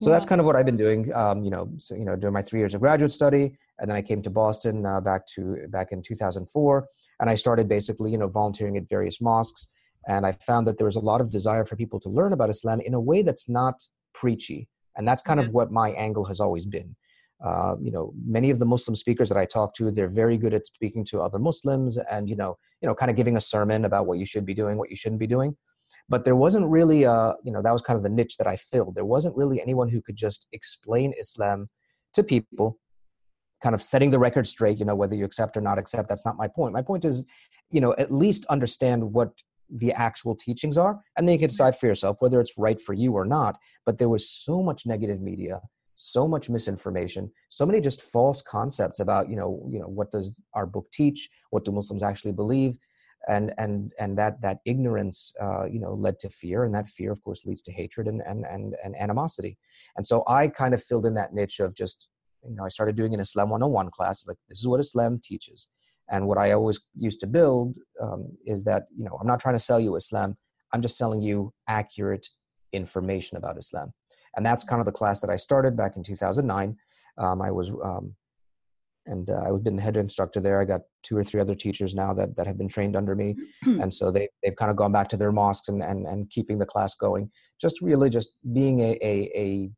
so 0.00 0.10
yeah. 0.10 0.14
that's 0.14 0.26
kind 0.26 0.40
of 0.40 0.46
what 0.46 0.54
I've 0.54 0.66
been 0.66 0.76
doing. 0.76 1.12
Um, 1.14 1.42
you 1.42 1.50
know, 1.50 1.70
so, 1.78 1.94
you 1.94 2.04
know, 2.04 2.14
during 2.14 2.34
my 2.34 2.42
three 2.42 2.60
years 2.60 2.74
of 2.74 2.80
graduate 2.80 3.10
study, 3.10 3.56
and 3.78 3.90
then 3.90 3.96
I 3.96 4.02
came 4.02 4.22
to 4.22 4.30
Boston 4.30 4.84
uh, 4.84 5.00
back 5.00 5.26
to 5.34 5.66
back 5.68 5.92
in 5.92 6.02
2004, 6.02 6.86
and 7.20 7.30
I 7.30 7.34
started 7.34 7.68
basically, 7.68 8.10
you 8.10 8.18
know, 8.18 8.28
volunteering 8.28 8.76
at 8.76 8.88
various 8.88 9.20
mosques, 9.20 9.68
and 10.06 10.26
I 10.26 10.32
found 10.32 10.66
that 10.66 10.78
there 10.78 10.86
was 10.86 10.96
a 10.96 11.00
lot 11.00 11.20
of 11.20 11.30
desire 11.30 11.64
for 11.64 11.76
people 11.76 12.00
to 12.00 12.08
learn 12.08 12.32
about 12.32 12.50
Islam 12.50 12.80
in 12.80 12.94
a 12.94 13.00
way 13.00 13.22
that's 13.22 13.48
not 13.48 13.80
preachy, 14.14 14.68
and 14.96 15.06
that's 15.06 15.22
kind 15.22 15.40
of 15.40 15.50
what 15.50 15.70
my 15.70 15.90
angle 15.90 16.24
has 16.24 16.40
always 16.40 16.66
been. 16.66 16.96
Uh, 17.44 17.76
you 17.80 17.92
know, 17.92 18.12
many 18.26 18.50
of 18.50 18.58
the 18.58 18.66
Muslim 18.66 18.96
speakers 18.96 19.28
that 19.28 19.38
I 19.38 19.44
talk 19.44 19.72
to, 19.74 19.92
they're 19.92 20.08
very 20.08 20.36
good 20.36 20.54
at 20.54 20.66
speaking 20.66 21.04
to 21.06 21.20
other 21.20 21.38
Muslims, 21.38 21.96
and 21.96 22.28
you 22.28 22.36
know, 22.36 22.56
you 22.82 22.88
know, 22.88 22.94
kind 22.94 23.10
of 23.10 23.16
giving 23.16 23.36
a 23.36 23.40
sermon 23.40 23.84
about 23.84 24.06
what 24.06 24.18
you 24.18 24.26
should 24.26 24.44
be 24.44 24.54
doing, 24.54 24.76
what 24.76 24.90
you 24.90 24.96
shouldn't 24.96 25.20
be 25.20 25.26
doing. 25.26 25.56
But 26.08 26.24
there 26.24 26.36
wasn't 26.36 26.66
really 26.66 27.04
a 27.04 27.34
you 27.44 27.52
know 27.52 27.62
that 27.62 27.72
was 27.72 27.82
kind 27.82 27.96
of 27.96 28.02
the 28.02 28.08
niche 28.08 28.38
that 28.38 28.46
i 28.46 28.56
filled. 28.56 28.96
There 28.96 29.04
wasn't 29.04 29.36
really 29.36 29.60
anyone 29.60 29.88
who 29.88 30.02
could 30.02 30.16
just 30.16 30.48
explain 30.52 31.12
islam 31.20 31.68
to 32.14 32.22
people 32.22 32.78
kind 33.62 33.74
of 33.74 33.82
setting 33.82 34.10
the 34.10 34.18
record 34.18 34.46
straight 34.46 34.78
you 34.78 34.84
know 34.84 34.94
whether 34.94 35.14
you 35.14 35.24
accept 35.24 35.56
or 35.56 35.60
not 35.60 35.78
accept 35.78 36.08
that's 36.08 36.26
not 36.26 36.36
my 36.36 36.48
point. 36.48 36.72
My 36.72 36.82
point 36.82 37.04
is 37.04 37.26
you 37.70 37.80
know 37.80 37.94
at 37.98 38.12
least 38.12 38.44
understand 38.46 39.12
what 39.12 39.42
the 39.70 39.92
actual 39.92 40.34
teachings 40.34 40.78
are 40.78 40.98
and 41.16 41.28
then 41.28 41.34
you 41.34 41.38
can 41.38 41.48
decide 41.48 41.76
for 41.76 41.86
yourself 41.86 42.16
whether 42.20 42.40
it's 42.40 42.56
right 42.56 42.80
for 42.80 42.94
you 42.94 43.12
or 43.12 43.24
not. 43.24 43.58
But 43.84 43.98
there 43.98 44.08
was 44.08 44.28
so 44.30 44.62
much 44.62 44.86
negative 44.86 45.20
media 45.20 45.60
so 46.00 46.28
much 46.28 46.48
misinformation 46.48 47.28
so 47.48 47.66
many 47.66 47.80
just 47.80 48.02
false 48.02 48.40
concepts 48.40 49.00
about 49.00 49.28
you 49.28 49.36
know 49.36 49.68
you 49.70 49.80
know 49.80 49.88
what 49.88 50.10
does 50.10 50.40
our 50.54 50.66
book 50.66 50.86
teach? 50.92 51.28
What 51.50 51.64
do 51.64 51.72
muslims 51.72 52.02
actually 52.02 52.32
believe? 52.32 52.78
And 53.28 53.52
and 53.58 53.92
and 53.98 54.16
that 54.16 54.40
that 54.42 54.58
ignorance 54.64 55.34
uh, 55.40 55.66
you 55.66 55.80
know 55.80 55.92
led 55.92 56.18
to 56.20 56.30
fear 56.30 56.64
and 56.64 56.74
that 56.74 56.88
fear 56.88 57.10
of 57.10 57.22
course 57.24 57.44
leads 57.44 57.62
to 57.62 57.72
hatred 57.72 58.06
and, 58.06 58.22
and 58.22 58.46
and 58.46 58.76
and 58.84 58.96
animosity. 58.96 59.58
And 59.96 60.06
so 60.06 60.22
i 60.28 60.46
kind 60.46 60.72
of 60.72 60.82
filled 60.82 61.04
in 61.04 61.14
that 61.14 61.34
niche 61.34 61.58
of 61.60 61.74
just 61.74 62.08
you 62.46 62.54
know 62.54 62.64
i 62.64 62.68
started 62.68 62.96
doing 62.96 63.14
an 63.14 63.20
islam 63.20 63.50
101 63.50 63.90
class. 63.90 64.24
Like 64.26 64.38
this 64.48 64.58
is 64.58 64.68
what 64.68 64.80
islam 64.80 65.20
teaches. 65.22 65.68
And 66.10 66.26
what 66.26 66.38
i 66.38 66.52
always 66.52 66.80
used 66.94 67.20
to 67.20 67.26
build 67.26 67.78
um, 68.00 68.36
is 68.46 68.64
that 68.64 68.84
you 68.94 69.04
know 69.04 69.16
i'm 69.20 69.26
not 69.26 69.40
trying 69.40 69.54
to 69.54 69.60
sell 69.60 69.80
you 69.80 69.96
islam. 69.96 70.36
I'm 70.72 70.82
just 70.82 70.98
selling 70.98 71.20
you 71.20 71.52
accurate 71.66 72.28
information 72.72 73.38
about 73.38 73.58
islam. 73.58 73.92
And 74.36 74.44
that's 74.44 74.62
kind 74.62 74.80
of 74.80 74.86
the 74.86 74.92
class 74.92 75.20
that 75.20 75.30
i 75.30 75.36
started 75.36 75.76
back 75.76 75.96
in 75.96 76.02
2009 76.02 76.76
um, 77.18 77.42
i 77.42 77.50
was 77.50 77.70
um, 77.82 78.14
and 79.08 79.30
uh, 79.30 79.40
I've 79.46 79.64
been 79.64 79.76
the 79.76 79.82
head 79.82 79.96
instructor 79.96 80.40
there. 80.40 80.60
I 80.60 80.64
got 80.64 80.82
two 81.02 81.16
or 81.16 81.24
three 81.24 81.40
other 81.40 81.54
teachers 81.54 81.94
now 81.94 82.12
that, 82.14 82.36
that 82.36 82.46
have 82.46 82.58
been 82.58 82.68
trained 82.68 82.94
under 82.94 83.14
me, 83.14 83.36
and 83.62 83.92
so 83.92 84.10
they 84.10 84.28
they've 84.42 84.54
kind 84.54 84.70
of 84.70 84.76
gone 84.76 84.92
back 84.92 85.08
to 85.08 85.16
their 85.16 85.32
mosques 85.32 85.68
and 85.68 85.82
and, 85.82 86.06
and 86.06 86.30
keeping 86.30 86.58
the 86.58 86.66
class 86.66 86.94
going. 86.94 87.30
Just 87.60 87.80
really 87.80 88.10
just 88.10 88.36
being 88.52 88.80
a 88.80 88.98
a, 89.02 89.30
a 89.34 89.70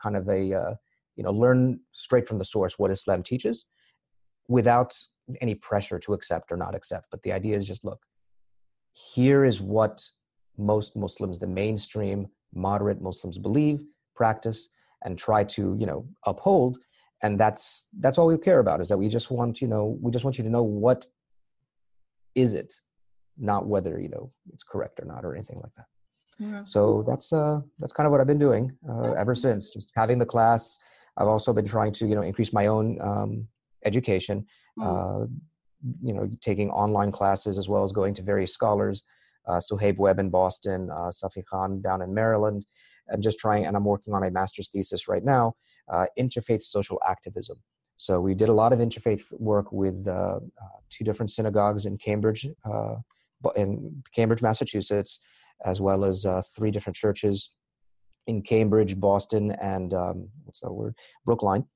kind 0.00 0.16
of 0.16 0.28
a 0.28 0.54
uh, 0.54 0.74
you 1.16 1.22
know 1.22 1.32
learn 1.32 1.80
straight 1.90 2.26
from 2.26 2.38
the 2.38 2.44
source 2.44 2.78
what 2.78 2.90
Islam 2.90 3.22
teaches, 3.22 3.66
without 4.48 4.94
any 5.40 5.54
pressure 5.54 5.98
to 5.98 6.12
accept 6.12 6.52
or 6.52 6.56
not 6.56 6.74
accept. 6.74 7.06
But 7.10 7.22
the 7.22 7.32
idea 7.32 7.56
is 7.56 7.66
just 7.66 7.84
look, 7.84 8.02
here 8.92 9.44
is 9.44 9.60
what 9.60 10.06
most 10.56 10.96
Muslims, 10.96 11.38
the 11.38 11.46
mainstream 11.46 12.28
moderate 12.54 13.00
Muslims, 13.00 13.38
believe, 13.38 13.82
practice, 14.14 14.68
and 15.04 15.18
try 15.18 15.44
to 15.44 15.76
you 15.78 15.86
know 15.86 16.06
uphold 16.26 16.78
and 17.24 17.40
that's 17.40 17.86
that's 18.00 18.18
all 18.18 18.26
we 18.26 18.36
care 18.38 18.58
about 18.58 18.80
is 18.80 18.88
that 18.88 18.98
we 18.98 19.08
just 19.08 19.30
want 19.30 19.60
you 19.62 19.68
know 19.68 19.98
we 20.00 20.10
just 20.10 20.24
want 20.24 20.36
you 20.38 20.44
to 20.44 20.50
know 20.50 20.62
what 20.62 21.06
is 22.34 22.54
it 22.54 22.74
not 23.38 23.66
whether 23.66 23.98
you 23.98 24.08
know 24.08 24.30
it's 24.52 24.62
correct 24.64 25.00
or 25.00 25.06
not 25.06 25.24
or 25.24 25.34
anything 25.34 25.60
like 25.62 25.74
that 25.76 25.86
yeah. 26.38 26.64
so 26.64 27.02
that's 27.06 27.32
uh 27.32 27.60
that's 27.78 27.92
kind 27.92 28.06
of 28.06 28.10
what 28.10 28.20
i've 28.20 28.26
been 28.26 28.38
doing 28.38 28.70
uh, 28.88 29.12
ever 29.12 29.34
since 29.34 29.72
just 29.72 29.90
having 29.94 30.18
the 30.18 30.26
class 30.26 30.78
i've 31.16 31.28
also 31.28 31.52
been 31.52 31.66
trying 31.66 31.92
to 31.92 32.06
you 32.06 32.14
know 32.14 32.22
increase 32.22 32.52
my 32.52 32.66
own 32.66 32.98
um, 33.00 33.46
education 33.84 34.44
mm. 34.78 34.84
uh, 34.84 35.26
you 36.02 36.14
know 36.14 36.28
taking 36.40 36.70
online 36.70 37.12
classes 37.12 37.58
as 37.58 37.68
well 37.68 37.84
as 37.84 37.92
going 37.92 38.14
to 38.14 38.22
various 38.22 38.52
scholars 38.52 39.02
uh, 39.46 39.60
Suhaib 39.60 39.98
Webb 39.98 40.18
in 40.18 40.30
Boston, 40.30 40.88
uh, 40.90 41.10
Safi 41.10 41.44
Khan 41.44 41.82
down 41.82 42.00
in 42.00 42.14
Maryland, 42.14 42.64
and 43.08 43.22
just 43.22 43.38
trying. 43.38 43.66
And 43.66 43.76
I'm 43.76 43.84
working 43.84 44.14
on 44.14 44.22
a 44.24 44.30
master's 44.30 44.70
thesis 44.70 45.06
right 45.06 45.22
now 45.22 45.54
uh, 45.90 46.06
interfaith 46.18 46.62
social 46.62 47.00
activism. 47.06 47.58
So 47.96 48.20
we 48.20 48.34
did 48.34 48.48
a 48.48 48.52
lot 48.52 48.72
of 48.72 48.80
interfaith 48.80 49.22
work 49.38 49.70
with 49.72 50.06
uh, 50.08 50.36
uh, 50.40 50.40
two 50.90 51.04
different 51.04 51.30
synagogues 51.30 51.86
in 51.86 51.96
Cambridge, 51.96 52.46
uh, 52.64 52.96
in 53.56 54.02
Cambridge, 54.14 54.42
Massachusetts, 54.42 55.20
as 55.64 55.80
well 55.80 56.04
as 56.04 56.26
uh, 56.26 56.42
three 56.56 56.70
different 56.70 56.96
churches 56.96 57.50
in 58.26 58.42
Cambridge, 58.42 58.98
Boston, 58.98 59.52
and 59.52 59.92
um, 59.94 60.28
what's 60.44 60.60
that 60.60 60.72
word? 60.72 60.94
Brookline. 61.24 61.66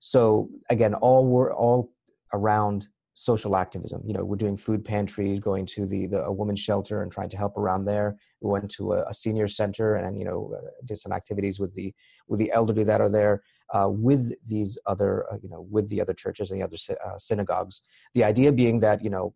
So 0.00 0.50
again, 0.68 0.94
all 0.94 1.26
were 1.26 1.54
all 1.54 1.92
around 2.32 2.88
social 3.14 3.56
activism. 3.56 4.02
You 4.06 4.14
know, 4.14 4.24
we're 4.24 4.36
doing 4.36 4.56
food 4.56 4.84
pantries, 4.84 5.38
going 5.38 5.66
to 5.66 5.86
the, 5.86 6.06
the 6.06 6.22
a 6.22 6.32
women's 6.32 6.60
shelter 6.60 7.02
and 7.02 7.12
trying 7.12 7.28
to 7.28 7.36
help 7.36 7.56
around 7.56 7.84
there. 7.84 8.16
We 8.40 8.50
went 8.50 8.70
to 8.72 8.94
a, 8.94 9.04
a 9.08 9.14
senior 9.14 9.48
center 9.48 9.96
and 9.96 10.18
you 10.18 10.24
know 10.24 10.54
uh, 10.56 10.70
did 10.84 10.98
some 10.98 11.12
activities 11.12 11.60
with 11.60 11.74
the 11.74 11.94
with 12.26 12.40
the 12.40 12.50
elderly 12.52 12.84
that 12.84 13.00
are 13.00 13.10
there. 13.10 13.42
Uh, 13.72 13.88
with 13.88 14.34
these 14.46 14.76
other, 14.86 15.24
uh, 15.32 15.36
you 15.42 15.48
know, 15.48 15.66
with 15.70 15.88
the 15.88 15.98
other 15.98 16.12
churches 16.12 16.50
and 16.50 16.60
the 16.60 16.64
other 16.64 16.76
uh, 17.06 17.16
synagogues. 17.16 17.80
The 18.12 18.22
idea 18.22 18.52
being 18.52 18.80
that 18.80 19.02
you 19.02 19.08
know 19.08 19.34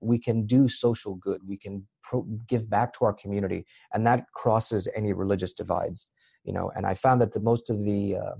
we 0.00 0.18
can 0.18 0.46
do 0.46 0.68
social 0.68 1.14
good, 1.16 1.40
we 1.46 1.56
can 1.56 1.86
pro- 2.02 2.26
give 2.46 2.68
back 2.68 2.92
to 2.94 3.04
our 3.04 3.12
community, 3.12 3.66
and 3.92 4.06
that 4.06 4.24
crosses 4.34 4.88
any 4.94 5.12
religious 5.12 5.52
divides. 5.52 6.10
You 6.44 6.52
know, 6.52 6.70
and 6.74 6.86
I 6.86 6.94
found 6.94 7.20
that 7.20 7.32
the 7.32 7.40
most 7.40 7.68
of 7.70 7.84
the 7.84 8.16
uh, 8.16 8.34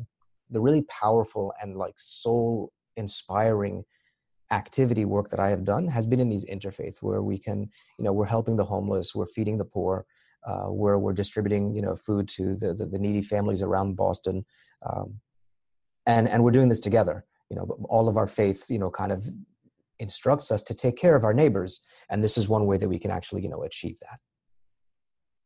the 0.50 0.60
really 0.60 0.82
powerful 0.82 1.52
and 1.60 1.76
like 1.76 1.94
soul 1.98 2.72
inspiring 2.96 3.84
activity 4.50 5.04
work 5.04 5.28
that 5.30 5.40
I 5.40 5.50
have 5.50 5.64
done 5.64 5.88
has 5.88 6.06
been 6.06 6.20
in 6.20 6.28
these 6.28 6.44
interfaith 6.46 6.98
where 7.02 7.22
we 7.22 7.38
can, 7.38 7.68
you 7.98 8.04
know, 8.04 8.12
we're 8.12 8.26
helping 8.26 8.56
the 8.56 8.64
homeless, 8.64 9.14
we're 9.14 9.26
feeding 9.26 9.58
the 9.58 9.64
poor, 9.64 10.06
uh, 10.46 10.66
where 10.66 10.98
we're 10.98 11.12
distributing, 11.12 11.74
you 11.74 11.82
know, 11.82 11.94
food 11.94 12.28
to 12.28 12.54
the, 12.56 12.72
the, 12.72 12.86
the 12.86 12.98
needy 12.98 13.20
families 13.20 13.62
around 13.62 13.96
Boston. 13.96 14.44
Um, 14.88 15.20
and, 16.06 16.28
and 16.28 16.42
we're 16.42 16.50
doing 16.50 16.68
this 16.68 16.80
together. 16.80 17.26
You 17.50 17.56
know, 17.56 17.64
all 17.88 18.08
of 18.08 18.16
our 18.16 18.26
faiths, 18.26 18.70
you 18.70 18.78
know, 18.78 18.90
kind 18.90 19.12
of 19.12 19.28
instructs 19.98 20.50
us 20.50 20.62
to 20.64 20.74
take 20.74 20.96
care 20.96 21.14
of 21.14 21.24
our 21.24 21.34
neighbors. 21.34 21.80
And 22.10 22.22
this 22.22 22.38
is 22.38 22.48
one 22.48 22.66
way 22.66 22.76
that 22.78 22.88
we 22.88 22.98
can 22.98 23.10
actually, 23.10 23.42
you 23.42 23.48
know, 23.48 23.62
achieve 23.62 23.98
that. 24.00 24.18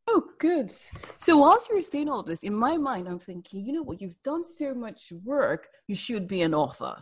Oh, 0.09 0.25
good. 0.39 0.71
So 1.19 1.37
whilst 1.39 1.71
you're 1.71 1.81
saying 1.81 2.09
all 2.09 2.23
this, 2.23 2.43
in 2.43 2.55
my 2.55 2.77
mind, 2.77 3.09
I'm 3.09 3.19
thinking, 3.19 3.65
you 3.65 3.73
know 3.73 3.83
what, 3.83 4.01
you've 4.01 4.21
done 4.23 4.45
so 4.45 4.75
much 4.75 5.13
work, 5.25 5.69
you 5.87 5.95
should 5.95 6.27
be 6.27 6.43
an 6.43 6.55
author. 6.55 6.97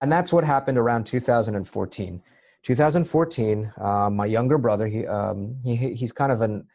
And 0.00 0.10
that's 0.10 0.32
what 0.32 0.44
happened 0.44 0.78
around 0.78 1.06
2014. 1.06 2.22
2014, 2.64 3.72
uh, 3.78 4.10
my 4.10 4.26
younger 4.26 4.58
brother, 4.58 4.86
he, 4.86 5.06
um, 5.06 5.56
he 5.62 5.76
he's 5.94 6.12
kind 6.12 6.32
of 6.32 6.40
an 6.40 6.66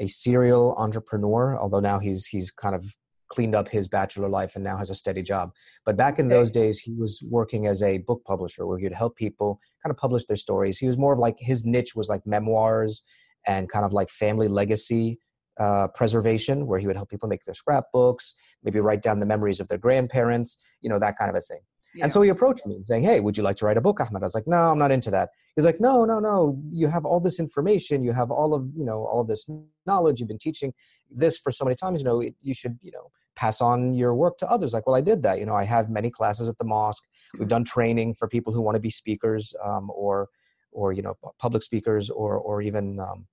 a 0.00 0.06
serial 0.08 0.74
entrepreneur, 0.76 1.56
although 1.58 1.80
now 1.80 1.98
he's 1.98 2.26
he's 2.26 2.50
kind 2.50 2.74
of 2.74 2.84
cleaned 3.28 3.54
up 3.54 3.68
his 3.68 3.88
bachelor 3.88 4.28
life 4.28 4.54
and 4.54 4.64
now 4.64 4.76
has 4.76 4.90
a 4.90 4.94
steady 4.94 5.22
job. 5.22 5.52
But 5.84 5.96
back 5.96 6.18
in 6.18 6.28
those 6.28 6.50
days, 6.50 6.78
he 6.78 6.92
was 6.92 7.22
working 7.28 7.66
as 7.66 7.82
a 7.82 7.98
book 7.98 8.22
publisher 8.24 8.66
where 8.66 8.78
he'd 8.78 8.92
help 8.92 9.16
people 9.16 9.60
kind 9.82 9.90
of 9.90 9.96
publish 9.96 10.26
their 10.26 10.36
stories. 10.36 10.78
He 10.78 10.86
was 10.86 10.96
more 10.96 11.12
of 11.12 11.18
like 11.18 11.36
his 11.38 11.64
niche 11.64 11.94
was 11.94 12.08
like 12.08 12.26
memoirs 12.26 13.02
and 13.46 13.68
kind 13.68 13.84
of 13.84 13.92
like 13.92 14.08
family 14.08 14.48
legacy 14.48 15.18
uh, 15.58 15.88
preservation, 15.94 16.66
where 16.66 16.78
he 16.78 16.86
would 16.86 16.96
help 16.96 17.08
people 17.08 17.28
make 17.28 17.42
their 17.44 17.54
scrapbooks, 17.54 18.34
maybe 18.62 18.80
write 18.80 19.02
down 19.02 19.20
the 19.20 19.26
memories 19.26 19.60
of 19.60 19.68
their 19.68 19.78
grandparents, 19.78 20.58
you 20.80 20.90
know, 20.90 20.98
that 20.98 21.16
kind 21.16 21.30
of 21.30 21.36
a 21.36 21.40
thing. 21.40 21.60
Yeah. 21.96 22.04
And 22.04 22.12
so 22.12 22.22
he 22.22 22.28
approached 22.28 22.66
me 22.66 22.78
saying, 22.82 23.02
Hey, 23.02 23.20
would 23.20 23.36
you 23.36 23.42
like 23.42 23.56
to 23.56 23.66
write 23.66 23.76
a 23.76 23.80
book, 23.80 24.00
Ahmed? 24.00 24.22
I 24.22 24.26
was 24.26 24.34
like, 24.34 24.46
No, 24.46 24.70
I'm 24.70 24.78
not 24.78 24.90
into 24.90 25.10
that. 25.10 25.30
He's 25.54 25.64
like, 25.64 25.80
No, 25.80 26.04
no, 26.04 26.18
no. 26.18 26.58
You 26.70 26.88
have 26.88 27.04
all 27.04 27.20
this 27.20 27.40
information. 27.40 28.04
You 28.04 28.12
have 28.12 28.30
all 28.30 28.54
of, 28.54 28.66
you 28.76 28.84
know, 28.84 29.06
all 29.06 29.22
of 29.22 29.28
this 29.28 29.48
knowledge. 29.86 30.20
You've 30.20 30.28
been 30.28 30.38
teaching 30.38 30.72
this 31.10 31.38
for 31.38 31.50
so 31.50 31.64
many 31.64 31.74
times. 31.74 32.00
You 32.00 32.04
know, 32.04 32.22
you 32.42 32.54
should, 32.54 32.78
you 32.82 32.92
know, 32.92 33.10
pass 33.34 33.60
on 33.60 33.94
your 33.94 34.14
work 34.14 34.38
to 34.38 34.50
others. 34.50 34.72
Like, 34.72 34.86
well, 34.86 34.96
I 34.96 35.00
did 35.00 35.22
that. 35.22 35.38
You 35.38 35.46
know, 35.46 35.54
I 35.54 35.64
have 35.64 35.90
many 35.90 36.10
classes 36.10 36.48
at 36.48 36.58
the 36.58 36.64
mosque. 36.64 37.04
We've 37.38 37.48
done 37.48 37.64
training 37.64 38.14
for 38.14 38.28
people 38.28 38.52
who 38.52 38.62
want 38.62 38.76
to 38.76 38.80
be 38.80 38.90
speakers 38.90 39.54
um, 39.62 39.90
or, 39.94 40.28
or, 40.72 40.92
you 40.92 41.02
know, 41.02 41.16
public 41.38 41.62
speakers 41.62 42.08
or, 42.10 42.36
or 42.36 42.62
even 42.62 42.98
um, 42.98 43.26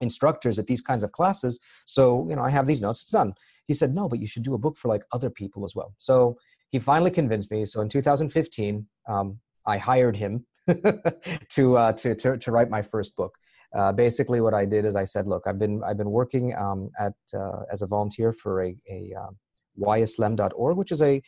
instructors 0.00 0.58
at 0.58 0.66
these 0.66 0.80
kinds 0.80 1.02
of 1.02 1.12
classes. 1.12 1.60
So, 1.84 2.26
you 2.28 2.36
know, 2.36 2.42
I 2.42 2.50
have 2.50 2.66
these 2.66 2.82
notes. 2.82 3.02
It's 3.02 3.10
done. 3.10 3.34
He 3.66 3.74
said, 3.74 3.94
no, 3.94 4.08
but 4.08 4.20
you 4.20 4.26
should 4.26 4.42
do 4.42 4.54
a 4.54 4.58
book 4.58 4.76
for 4.76 4.88
like 4.88 5.04
other 5.12 5.30
people 5.30 5.64
as 5.64 5.74
well. 5.74 5.94
So 5.98 6.38
he 6.70 6.78
finally 6.78 7.10
convinced 7.10 7.50
me. 7.50 7.64
So 7.64 7.80
in 7.80 7.88
2015, 7.88 8.86
um, 9.08 9.38
I 9.66 9.78
hired 9.78 10.16
him 10.16 10.46
to, 11.50 11.76
uh, 11.76 11.92
to, 11.92 12.14
to, 12.14 12.38
to, 12.38 12.52
write 12.52 12.70
my 12.70 12.82
first 12.82 13.14
book. 13.16 13.32
Uh, 13.74 13.92
basically, 13.92 14.40
what 14.40 14.54
I 14.54 14.64
did 14.64 14.84
is 14.84 14.96
I 14.96 15.04
said, 15.04 15.26
"Look, 15.26 15.42
I've 15.46 15.58
been 15.58 15.82
I've 15.84 15.98
been 15.98 16.10
working 16.10 16.54
um, 16.56 16.90
at 16.98 17.14
uh, 17.34 17.62
as 17.70 17.82
a 17.82 17.86
volunteer 17.86 18.32
for 18.32 18.62
a, 18.62 18.76
a 18.88 19.12
um, 19.20 19.36
whyislam.org, 19.78 20.76
which 20.76 20.92
is 20.92 21.02
a 21.02 21.20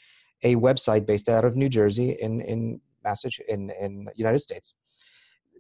a 0.45 0.55
website 0.57 1.05
based 1.05 1.29
out 1.29 1.45
of 1.45 1.57
New 1.57 1.69
Jersey 1.69 2.17
in 2.21 2.41
in 2.41 2.81
Massachusetts 3.05 3.49
in 3.53 3.71
in 3.81 4.09
United 4.15 4.39
States. 4.39 4.75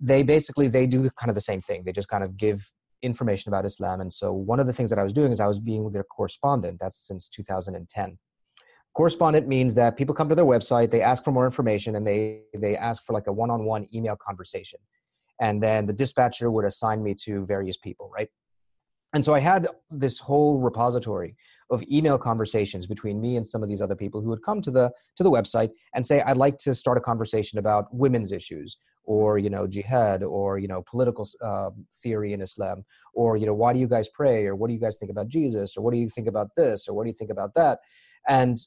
They 0.01 0.23
basically 0.23 0.69
they 0.69 0.87
do 0.87 1.11
kind 1.11 1.29
of 1.29 1.35
the 1.35 1.41
same 1.41 1.61
thing. 1.61 1.83
They 1.85 1.93
just 1.93 2.09
kind 2.09 2.25
of 2.25 2.37
give 2.37 2.71
information 3.03 3.51
about 3.51 3.65
Islam. 3.65 4.01
And 4.01 4.13
so 4.13 4.33
one 4.33 4.61
of 4.61 4.67
the 4.67 4.73
things 4.73 4.91
that 4.91 4.99
I 4.99 5.03
was 5.03 5.13
doing 5.13 5.31
is 5.31 5.41
I 5.41 5.47
was 5.47 5.61
being 5.61 5.91
their 5.93 6.05
correspondent. 6.05 6.79
That's 6.81 7.07
since 7.07 7.29
2010 7.29 8.19
correspondent 8.95 9.47
means 9.47 9.75
that 9.75 9.97
people 9.97 10.15
come 10.15 10.29
to 10.29 10.35
their 10.35 10.45
website 10.45 10.91
they 10.91 11.03
ask 11.03 11.25
for 11.25 11.33
more 11.33 11.45
information 11.45 11.97
and 11.97 12.07
they 12.07 12.41
they 12.55 12.77
ask 12.77 13.03
for 13.05 13.13
like 13.13 13.27
a 13.27 13.33
one-on-one 13.33 13.87
email 13.95 14.17
conversation. 14.17 14.81
And 15.41 15.63
then 15.63 15.87
the 15.87 15.93
dispatcher 15.93 16.51
would 16.51 16.65
assign 16.65 17.03
me 17.03 17.15
to 17.27 17.45
various 17.45 17.77
people 17.77 18.11
right? 18.13 18.29
And 19.15 19.25
so 19.25 19.35
i 19.35 19.41
had 19.41 19.69
this 19.91 20.19
whole 20.19 20.59
repository 20.59 21.35
of 21.71 21.83
email 21.91 22.19
conversations 22.19 22.87
between 22.87 23.21
me 23.21 23.37
and 23.37 23.47
some 23.47 23.63
of 23.63 23.69
these 23.69 23.81
other 23.81 23.97
people 23.97 24.21
who 24.21 24.29
would 24.29 24.43
come 24.43 24.61
to 24.63 24.71
the 24.71 24.91
to 25.17 25.23
the 25.23 25.31
website 25.31 25.71
and 25.95 26.05
say 26.05 26.21
i'd 26.23 26.37
like 26.37 26.59
to 26.59 26.75
start 26.75 26.99
a 26.99 27.01
conversation 27.01 27.59
about 27.59 27.93
women's 27.95 28.33
issues 28.33 28.77
or 29.05 29.39
you 29.39 29.49
know 29.49 29.67
jihad 29.67 30.23
or 30.23 30.59
you 30.59 30.69
know 30.69 30.83
political 30.83 31.27
uh, 31.43 31.71
theory 32.03 32.33
in 32.35 32.43
islam 32.43 32.85
or 33.15 33.39
you 33.39 33.47
know 33.47 33.55
why 33.55 33.73
do 33.73 33.79
you 33.79 33.89
guys 33.89 34.09
pray 34.11 34.47
or 34.47 34.55
what 34.55 34.69
do 34.69 34.75
you 34.75 34.81
guys 34.81 34.97
think 34.97 35.11
about 35.11 35.29
jesus 35.29 35.77
or 35.77 35.81
what 35.83 35.93
do 35.95 35.99
you 35.99 36.09
think 36.09 36.29
about 36.29 36.49
this 36.55 36.87
or 36.87 36.95
what 36.95 37.05
do 37.05 37.09
you 37.09 37.15
think 37.15 37.31
about 37.31 37.55
that? 37.55 37.79
And 38.29 38.59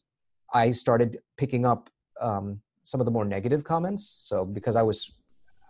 I 0.54 0.72
started 0.72 1.18
picking 1.38 1.66
up 1.66 1.90
um, 2.20 2.62
some 2.84 3.00
of 3.00 3.06
the 3.06 3.12
more 3.12 3.26
negative 3.26 3.64
comments. 3.64 4.18
So 4.20 4.46
because 4.46 4.76
I 4.76 4.82
was, 4.82 5.12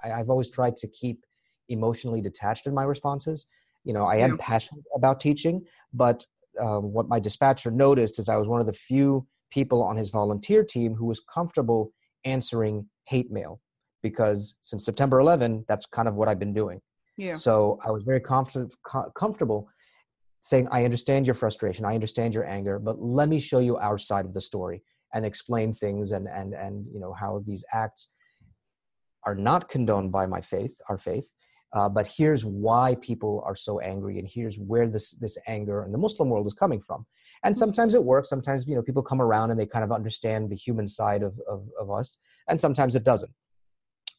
I, 0.03 0.09
have 0.09 0.29
always 0.29 0.49
tried 0.49 0.75
to 0.77 0.87
keep 0.87 1.25
emotionally 1.69 2.21
detached 2.21 2.67
in 2.67 2.73
my 2.73 2.83
responses. 2.83 3.45
You 3.83 3.93
know, 3.93 4.05
I 4.05 4.17
am 4.17 4.37
passionate 4.37 4.83
about 4.95 5.19
teaching, 5.19 5.65
but 5.93 6.25
um, 6.59 6.93
what 6.93 7.07
my 7.07 7.19
dispatcher 7.19 7.71
noticed 7.71 8.19
is 8.19 8.29
I 8.29 8.37
was 8.37 8.47
one 8.47 8.59
of 8.59 8.67
the 8.67 8.73
few 8.73 9.27
people 9.51 9.83
on 9.83 9.95
his 9.95 10.09
volunteer 10.09 10.63
team 10.63 10.95
who 10.95 11.05
was 11.05 11.19
comfortable 11.19 11.91
answering 12.25 12.87
hate 13.05 13.31
mail 13.31 13.61
because 14.01 14.55
since 14.61 14.85
September 14.85 15.19
11, 15.19 15.65
that's 15.67 15.85
kind 15.85 16.07
of 16.07 16.15
what 16.15 16.27
I've 16.27 16.39
been 16.39 16.53
doing. 16.53 16.81
Yeah. 17.17 17.33
So 17.33 17.79
I 17.85 17.91
was 17.91 18.03
very 18.03 18.19
confident, 18.19 18.75
co- 18.83 19.11
comfortable 19.11 19.69
saying, 20.41 20.67
I 20.71 20.83
understand 20.85 21.25
your 21.25 21.35
frustration, 21.35 21.85
I 21.85 21.95
understand 21.95 22.35
your 22.35 22.45
anger, 22.45 22.79
but 22.79 23.01
let 23.01 23.29
me 23.29 23.39
show 23.39 23.59
you 23.59 23.77
our 23.77 23.97
side 23.97 24.25
of 24.25 24.33
the 24.33 24.41
story 24.41 24.83
and 25.13 25.25
explain 25.25 25.73
things 25.73 26.11
and 26.11 26.27
and 26.27 26.53
and 26.53 26.87
you 26.87 26.99
know 26.99 27.13
how 27.13 27.41
these 27.45 27.63
acts 27.73 28.09
are 29.25 29.35
not 29.35 29.69
condoned 29.69 30.11
by 30.11 30.25
my 30.25 30.41
faith, 30.41 30.75
our 30.89 30.97
faith. 30.97 31.33
Uh, 31.73 31.87
but 31.87 32.07
here's 32.17 32.43
why 32.43 32.97
people 33.01 33.41
are 33.45 33.55
so 33.55 33.79
angry, 33.79 34.19
and 34.19 34.27
here's 34.27 34.57
where 34.57 34.87
this 34.89 35.11
this 35.11 35.37
anger 35.47 35.85
in 35.85 35.91
the 35.91 35.97
Muslim 35.97 36.29
world 36.29 36.47
is 36.47 36.53
coming 36.53 36.81
from. 36.81 37.05
And 37.43 37.53
mm-hmm. 37.53 37.59
sometimes 37.59 37.93
it 37.93 38.03
works. 38.03 38.29
Sometimes 38.29 38.67
you 38.67 38.75
know 38.75 38.81
people 38.81 39.03
come 39.03 39.21
around 39.21 39.51
and 39.51 39.59
they 39.59 39.65
kind 39.65 39.83
of 39.83 39.91
understand 39.91 40.49
the 40.49 40.55
human 40.55 40.87
side 40.87 41.23
of 41.23 41.39
of, 41.47 41.67
of 41.79 41.91
us, 41.91 42.17
and 42.49 42.59
sometimes 42.59 42.95
it 42.95 43.03
doesn't. 43.03 43.31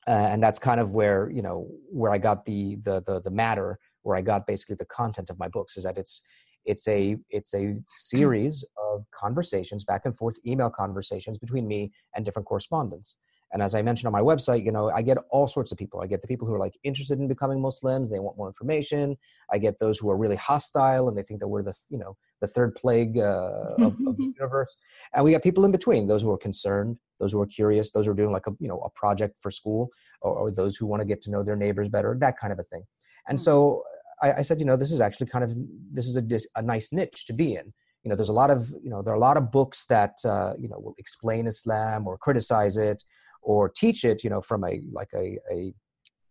Uh, 0.09 0.11
and 0.33 0.43
that's 0.43 0.59
kind 0.59 0.81
of 0.81 0.93
where 0.93 1.31
you 1.31 1.43
know 1.43 1.69
where 1.91 2.13
I 2.13 2.19
got 2.19 2.45
the 2.45 2.77
the 2.77 3.03
the, 3.03 3.21
the 3.21 3.31
matter 3.31 3.79
where 4.03 4.17
I 4.17 4.21
got 4.21 4.47
basically 4.47 4.77
the 4.77 4.87
content 4.87 5.31
of 5.31 5.39
my 5.39 5.49
books 5.49 5.77
is 5.77 5.85
that 5.85 5.99
it's 5.99 6.23
it's 6.65 6.87
a 6.89 7.17
it's 7.31 7.55
a 7.55 7.77
series 7.93 8.65
of 8.93 9.05
conversations 9.11 9.85
back 9.85 10.03
and 10.05 10.17
forth 10.17 10.39
email 10.47 10.71
conversations 10.71 11.39
between 11.39 11.67
me 11.67 11.93
and 12.15 12.25
different 12.25 12.47
correspondents. 12.47 13.17
And 13.53 13.63
as 13.63 13.75
i 13.75 13.83
mentioned 13.83 14.07
on 14.07 14.13
my 14.13 14.21
website 14.21 14.65
you 14.65 14.73
know 14.73 14.91
i 14.91 15.03
get 15.03 15.19
all 15.31 15.47
sorts 15.47 15.73
of 15.73 15.79
people. 15.79 16.01
I 16.01 16.07
get 16.07 16.23
the 16.23 16.29
people 16.29 16.47
who 16.47 16.55
are 16.55 16.59
like 16.59 16.79
interested 16.85 17.19
in 17.19 17.29
becoming 17.29 17.61
muslims 17.61 18.11
they 18.11 18.19
want 18.19 18.39
more 18.39 18.47
information. 18.47 19.17
I 19.51 19.59
get 19.59 19.79
those 19.79 19.99
who 19.99 20.11
are 20.11 20.17
really 20.17 20.37
hostile 20.37 21.09
and 21.09 21.17
they 21.17 21.23
think 21.23 21.41
that 21.41 21.49
we're 21.49 21.63
the 21.63 21.77
you 21.91 21.99
know 21.99 22.17
the 22.41 22.47
third 22.47 22.75
plague 22.75 23.19
uh, 23.19 23.75
of, 23.79 23.95
of, 24.07 24.17
the 24.17 24.33
universe. 24.39 24.77
And 25.15 25.25
we 25.25 25.31
got 25.31 25.45
people 25.45 25.65
in 25.65 25.71
between 25.71 26.07
those 26.07 26.23
who 26.23 26.31
are 26.31 26.39
concerned 26.39 26.97
those 27.21 27.33
who 27.33 27.41
are 27.41 27.47
curious 27.47 27.91
those 27.91 28.07
who 28.07 28.13
are 28.13 28.21
doing 28.23 28.33
like 28.33 28.47
a 28.47 28.53
you 28.59 28.69
know 28.69 28.79
a 28.79 28.91
project 28.91 29.39
for 29.39 29.51
school 29.51 29.91
or, 30.23 30.33
or 30.33 30.51
those 30.51 30.77
who 30.77 30.87
want 30.87 31.01
to 31.01 31.07
get 31.07 31.21
to 31.23 31.31
know 31.31 31.43
their 31.43 31.57
neighbors 31.57 31.89
better 31.89 32.17
that 32.21 32.39
kind 32.39 32.53
of 32.53 32.59
a 32.59 32.63
thing. 32.63 32.85
And 33.29 33.39
hmm. 33.39 33.43
so 33.43 33.85
I, 34.23 34.33
I 34.39 34.43
said, 34.43 34.61
you 34.61 34.67
know, 34.67 34.77
this 34.77 34.93
is 34.93 35.01
actually 35.01 35.27
kind 35.29 35.45
of 35.45 35.55
this 35.93 36.07
is 36.07 36.17
a, 36.17 36.59
a 36.59 36.63
nice 36.63 36.93
niche 36.93 37.27
to 37.27 37.33
be 37.33 37.55
in. 37.55 37.73
You 38.05 38.09
know, 38.11 38.17
there's 38.17 38.29
a 38.29 38.33
lot 38.33 38.51
of 38.51 38.71
you 38.83 38.91
know 38.91 39.03
there 39.03 39.13
are 39.13 39.17
a 39.17 39.21
lot 39.21 39.37
of 39.37 39.51
books 39.51 39.87
that 39.87 40.15
uh, 40.25 40.55
you 40.59 40.69
know 40.69 40.79
will 40.79 40.95
explain 40.99 41.47
Islam 41.47 42.07
or 42.07 42.19
criticize 42.19 42.77
it 42.77 43.05
or 43.43 43.69
teach 43.69 44.05
it. 44.05 44.25
You 44.25 44.31
know, 44.31 44.41
from 44.41 44.65
a 44.65 44.81
like 44.93 45.11
a 45.15 45.39
a, 45.51 45.75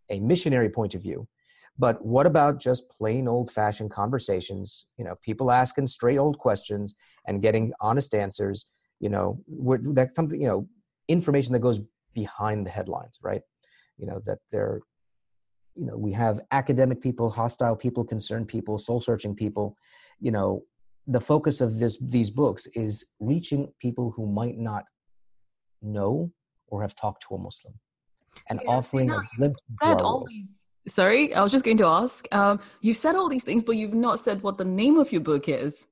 a 0.10 0.20
missionary 0.20 0.70
point 0.70 0.96
of 0.96 1.02
view. 1.02 1.28
But 1.80 2.06
what 2.06 2.26
about 2.28 2.60
just 2.60 2.90
plain 2.90 3.28
old 3.28 3.50
fashioned 3.52 3.92
conversations? 3.92 4.88
You 4.98 5.06
know, 5.06 5.16
people 5.22 5.52
asking 5.52 5.88
straight 5.88 6.18
old 6.18 6.38
questions 6.38 6.96
and 7.26 7.42
getting 7.42 7.72
honest 7.82 8.14
answers. 8.14 8.66
you 9.00 9.10
know 9.10 9.28
that's 9.98 10.16
something 10.16 10.40
you 10.40 10.48
know 10.48 10.68
information 11.08 11.54
that 11.54 11.60
goes 11.60 11.80
behind 12.14 12.66
the 12.66 12.70
headlines 12.70 13.16
right 13.22 13.42
you 13.98 14.06
know 14.08 14.20
that 14.28 14.40
they're 14.52 14.82
you 15.76 15.86
know 15.86 15.98
we 15.98 16.12
have 16.12 16.42
academic 16.52 17.02
people 17.02 17.30
hostile 17.30 17.76
people 17.76 18.04
concerned 18.04 18.48
people 18.48 18.78
soul 18.78 19.02
searching 19.02 19.36
people. 19.36 19.78
You 20.20 20.32
know 20.32 20.64
the 21.08 21.22
focus 21.22 21.62
of 21.62 21.80
this 21.80 21.98
these 22.02 22.30
books 22.30 22.68
is 22.76 23.06
reaching 23.20 23.72
people 23.80 24.12
who 24.16 24.26
might 24.28 24.58
not 24.58 24.84
know 25.82 26.32
or 26.68 26.82
have 26.82 26.96
talked 26.96 27.24
to 27.28 27.36
a 27.36 27.38
muslim 27.38 27.74
and 28.50 28.62
yeah, 28.64 28.70
offering 28.70 29.10
a 29.10 29.20
glimpse 29.36 29.62
into 29.82 30.04
all 30.04 30.26
these 30.28 30.60
sorry 30.88 31.34
i 31.34 31.42
was 31.42 31.52
just 31.52 31.66
going 31.66 31.78
to 31.78 31.86
ask 31.86 32.28
um, 32.32 32.60
you 32.82 32.94
said 32.94 33.16
all 33.16 33.30
these 33.30 33.44
things 33.44 33.64
but 33.64 33.76
you've 33.76 33.94
not 33.94 34.20
said 34.20 34.42
what 34.44 34.58
the 34.58 34.66
name 34.66 34.98
of 34.98 35.12
your 35.12 35.22
book 35.22 35.50
is. 35.50 35.88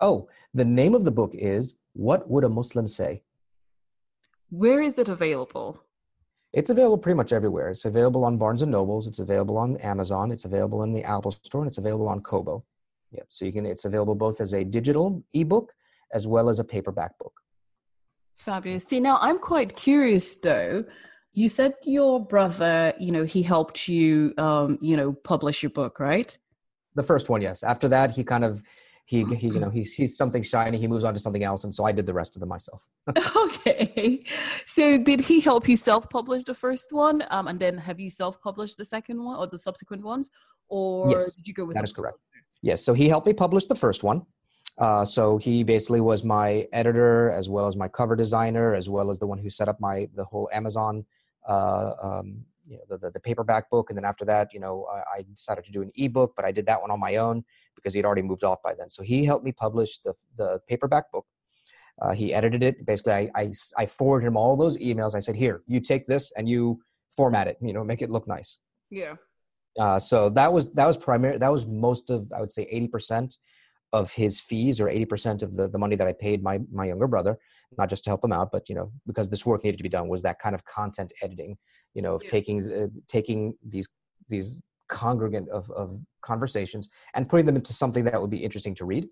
Oh 0.00 0.28
the 0.54 0.64
name 0.64 0.94
of 0.94 1.04
the 1.04 1.10
book 1.10 1.32
is 1.34 1.80
what 1.92 2.28
would 2.28 2.44
a 2.44 2.48
muslim 2.48 2.86
say? 2.86 3.22
Where 4.50 4.80
is 4.80 4.98
it 4.98 5.08
available 5.08 5.82
it's 6.54 6.70
available 6.70 6.98
pretty 6.98 7.16
much 7.16 7.32
everywhere. 7.32 7.70
It's 7.70 7.84
available 7.84 8.24
on 8.24 8.38
Barnes 8.38 8.62
and 8.62 8.70
Nobles. 8.70 9.06
It's 9.06 9.18
available 9.18 9.58
on 9.58 9.76
Amazon. 9.78 10.30
It's 10.30 10.44
available 10.44 10.82
in 10.82 10.92
the 10.92 11.04
Apple 11.04 11.32
Store, 11.42 11.62
and 11.62 11.68
it's 11.68 11.78
available 11.78 12.08
on 12.08 12.20
Kobo. 12.20 12.64
Yeah, 13.10 13.22
so 13.28 13.44
you 13.44 13.52
can. 13.52 13.66
It's 13.66 13.84
available 13.84 14.14
both 14.14 14.40
as 14.40 14.52
a 14.54 14.64
digital 14.64 15.22
ebook 15.34 15.72
as 16.12 16.26
well 16.26 16.48
as 16.48 16.58
a 16.58 16.64
paperback 16.64 17.18
book. 17.18 17.32
Fabulous. 18.36 18.84
See, 18.84 19.00
now 19.00 19.18
I'm 19.20 19.38
quite 19.38 19.76
curious 19.76 20.36
though. 20.36 20.84
You 21.32 21.48
said 21.48 21.74
your 21.84 22.24
brother, 22.24 22.94
you 22.98 23.10
know, 23.10 23.24
he 23.24 23.42
helped 23.42 23.88
you, 23.88 24.32
um, 24.38 24.78
you 24.80 24.96
know, 24.96 25.12
publish 25.12 25.62
your 25.62 25.70
book, 25.70 25.98
right? 25.98 26.36
The 26.94 27.02
first 27.02 27.28
one, 27.28 27.42
yes. 27.42 27.64
After 27.64 27.88
that, 27.88 28.12
he 28.12 28.22
kind 28.22 28.44
of 28.44 28.62
he, 29.06 29.24
he 29.34 29.48
you 29.48 29.60
know 29.60 29.70
he 29.70 29.84
sees 29.84 30.16
something 30.16 30.42
shiny 30.42 30.78
he 30.78 30.88
moves 30.88 31.04
on 31.04 31.12
to 31.12 31.20
something 31.20 31.44
else 31.44 31.64
and 31.64 31.74
so 31.74 31.84
i 31.84 31.92
did 31.92 32.06
the 32.06 32.14
rest 32.14 32.36
of 32.36 32.40
them 32.40 32.48
myself. 32.48 32.86
Okay. 33.44 34.24
So 34.66 34.98
did 34.98 35.20
he 35.20 35.40
help 35.40 35.68
you 35.68 35.76
self-publish 35.76 36.44
the 36.44 36.54
first 36.54 36.92
one 36.92 37.22
um, 37.30 37.48
and 37.48 37.58
then 37.60 37.76
have 37.78 38.00
you 38.00 38.10
self-published 38.10 38.76
the 38.78 38.84
second 38.84 39.22
one 39.22 39.36
or 39.36 39.46
the 39.46 39.58
subsequent 39.58 40.02
ones 40.04 40.30
or 40.68 41.10
yes, 41.10 41.32
did 41.34 41.46
you 41.46 41.54
go 41.54 41.64
with 41.64 41.76
that 41.76 41.84
is 41.84 41.92
correct. 41.92 42.18
yes 42.62 42.82
so 42.84 42.94
he 42.94 43.08
helped 43.08 43.26
me 43.26 43.32
publish 43.32 43.66
the 43.66 43.74
first 43.74 44.02
one. 44.02 44.22
Uh, 44.78 45.04
so 45.04 45.38
he 45.38 45.62
basically 45.62 46.00
was 46.00 46.24
my 46.24 46.66
editor 46.72 47.30
as 47.30 47.48
well 47.48 47.68
as 47.68 47.76
my 47.76 47.86
cover 47.86 48.16
designer 48.16 48.74
as 48.74 48.90
well 48.90 49.08
as 49.08 49.20
the 49.20 49.26
one 49.26 49.38
who 49.38 49.48
set 49.48 49.68
up 49.68 49.78
my 49.80 50.08
the 50.16 50.24
whole 50.24 50.48
amazon 50.52 51.04
uh, 51.48 51.92
um, 52.02 52.44
you 52.66 52.76
know 52.76 52.82
the, 52.88 52.98
the, 52.98 53.10
the, 53.10 53.20
paperback 53.20 53.70
book. 53.70 53.90
And 53.90 53.96
then 53.96 54.04
after 54.04 54.24
that 54.24 54.52
you 54.52 54.60
know 54.60 54.86
I, 54.92 55.18
I, 55.18 55.22
decided 55.22 55.64
to 55.64 55.70
do 55.70 55.82
an 55.82 55.92
ebook 55.96 56.32
but 56.34 56.44
i 56.44 56.50
did 56.50 56.66
that 56.66 56.80
one 56.80 56.90
on 56.90 56.98
my 56.98 57.16
own 57.16 57.44
because 57.74 57.94
he'd 57.94 58.04
already 58.04 58.22
moved 58.22 58.44
off 58.44 58.62
by 58.62 58.74
then. 58.74 58.88
So 58.88 59.02
he 59.02 59.24
helped 59.24 59.44
me 59.44 59.52
publish 59.52 59.98
the, 59.98 60.14
the 60.36 60.60
paperback 60.68 61.10
book. 61.12 61.26
Uh, 62.00 62.12
he 62.12 62.34
edited 62.34 62.62
it. 62.62 62.84
Basically 62.86 63.12
I, 63.12 63.30
I, 63.34 63.52
I 63.76 63.86
forwarded 63.86 64.26
him 64.26 64.36
all 64.36 64.56
those 64.56 64.78
emails. 64.78 65.14
I 65.14 65.20
said 65.20 65.36
here 65.36 65.62
you 65.66 65.80
take 65.80 66.06
this 66.06 66.32
and 66.32 66.48
you 66.48 66.80
format 67.14 67.46
it 67.46 67.56
you 67.60 67.72
know 67.72 67.84
make 67.84 68.02
it 68.02 68.10
look 68.10 68.26
nice. 68.26 68.58
Yeah. 68.90 69.14
Uh, 69.78 69.98
so 69.98 70.28
that 70.30 70.52
was 70.52 70.72
that 70.74 70.86
was 70.86 70.96
primary 70.96 71.36
that 71.38 71.50
was 71.50 71.66
most 71.66 72.08
of 72.08 72.30
i 72.32 72.40
would 72.40 72.52
say 72.52 72.64
80% 72.72 73.36
of 73.92 74.12
his 74.12 74.40
fees 74.40 74.80
or 74.80 74.86
80% 74.86 75.42
of 75.42 75.56
the, 75.56 75.68
the 75.68 75.78
money 75.78 75.96
that 75.96 76.06
i 76.06 76.12
paid 76.12 76.44
my 76.44 76.60
my 76.70 76.84
younger 76.84 77.08
brother 77.08 77.36
not 77.76 77.88
just 77.88 78.04
to 78.04 78.10
help 78.10 78.22
him 78.22 78.32
out 78.32 78.52
but 78.52 78.68
you 78.68 78.76
know 78.76 78.92
because 79.04 79.28
this 79.30 79.44
work 79.44 79.64
needed 79.64 79.78
to 79.78 79.82
be 79.82 79.88
done 79.88 80.06
was 80.06 80.22
that 80.22 80.38
kind 80.38 80.54
of 80.54 80.64
content 80.64 81.12
editing 81.22 81.56
you 81.92 82.02
know 82.02 82.14
of 82.14 82.22
yeah. 82.22 82.30
taking 82.30 82.72
uh, 82.72 82.86
taking 83.08 83.54
these 83.66 83.88
these 84.28 84.62
congregant 84.88 85.48
of, 85.48 85.70
of 85.70 85.98
conversations 86.22 86.88
and 87.14 87.28
putting 87.28 87.46
them 87.46 87.56
into 87.56 87.72
something 87.72 88.04
that 88.04 88.20
would 88.20 88.30
be 88.30 88.44
interesting 88.44 88.74
to 88.74 88.84
read 88.84 89.06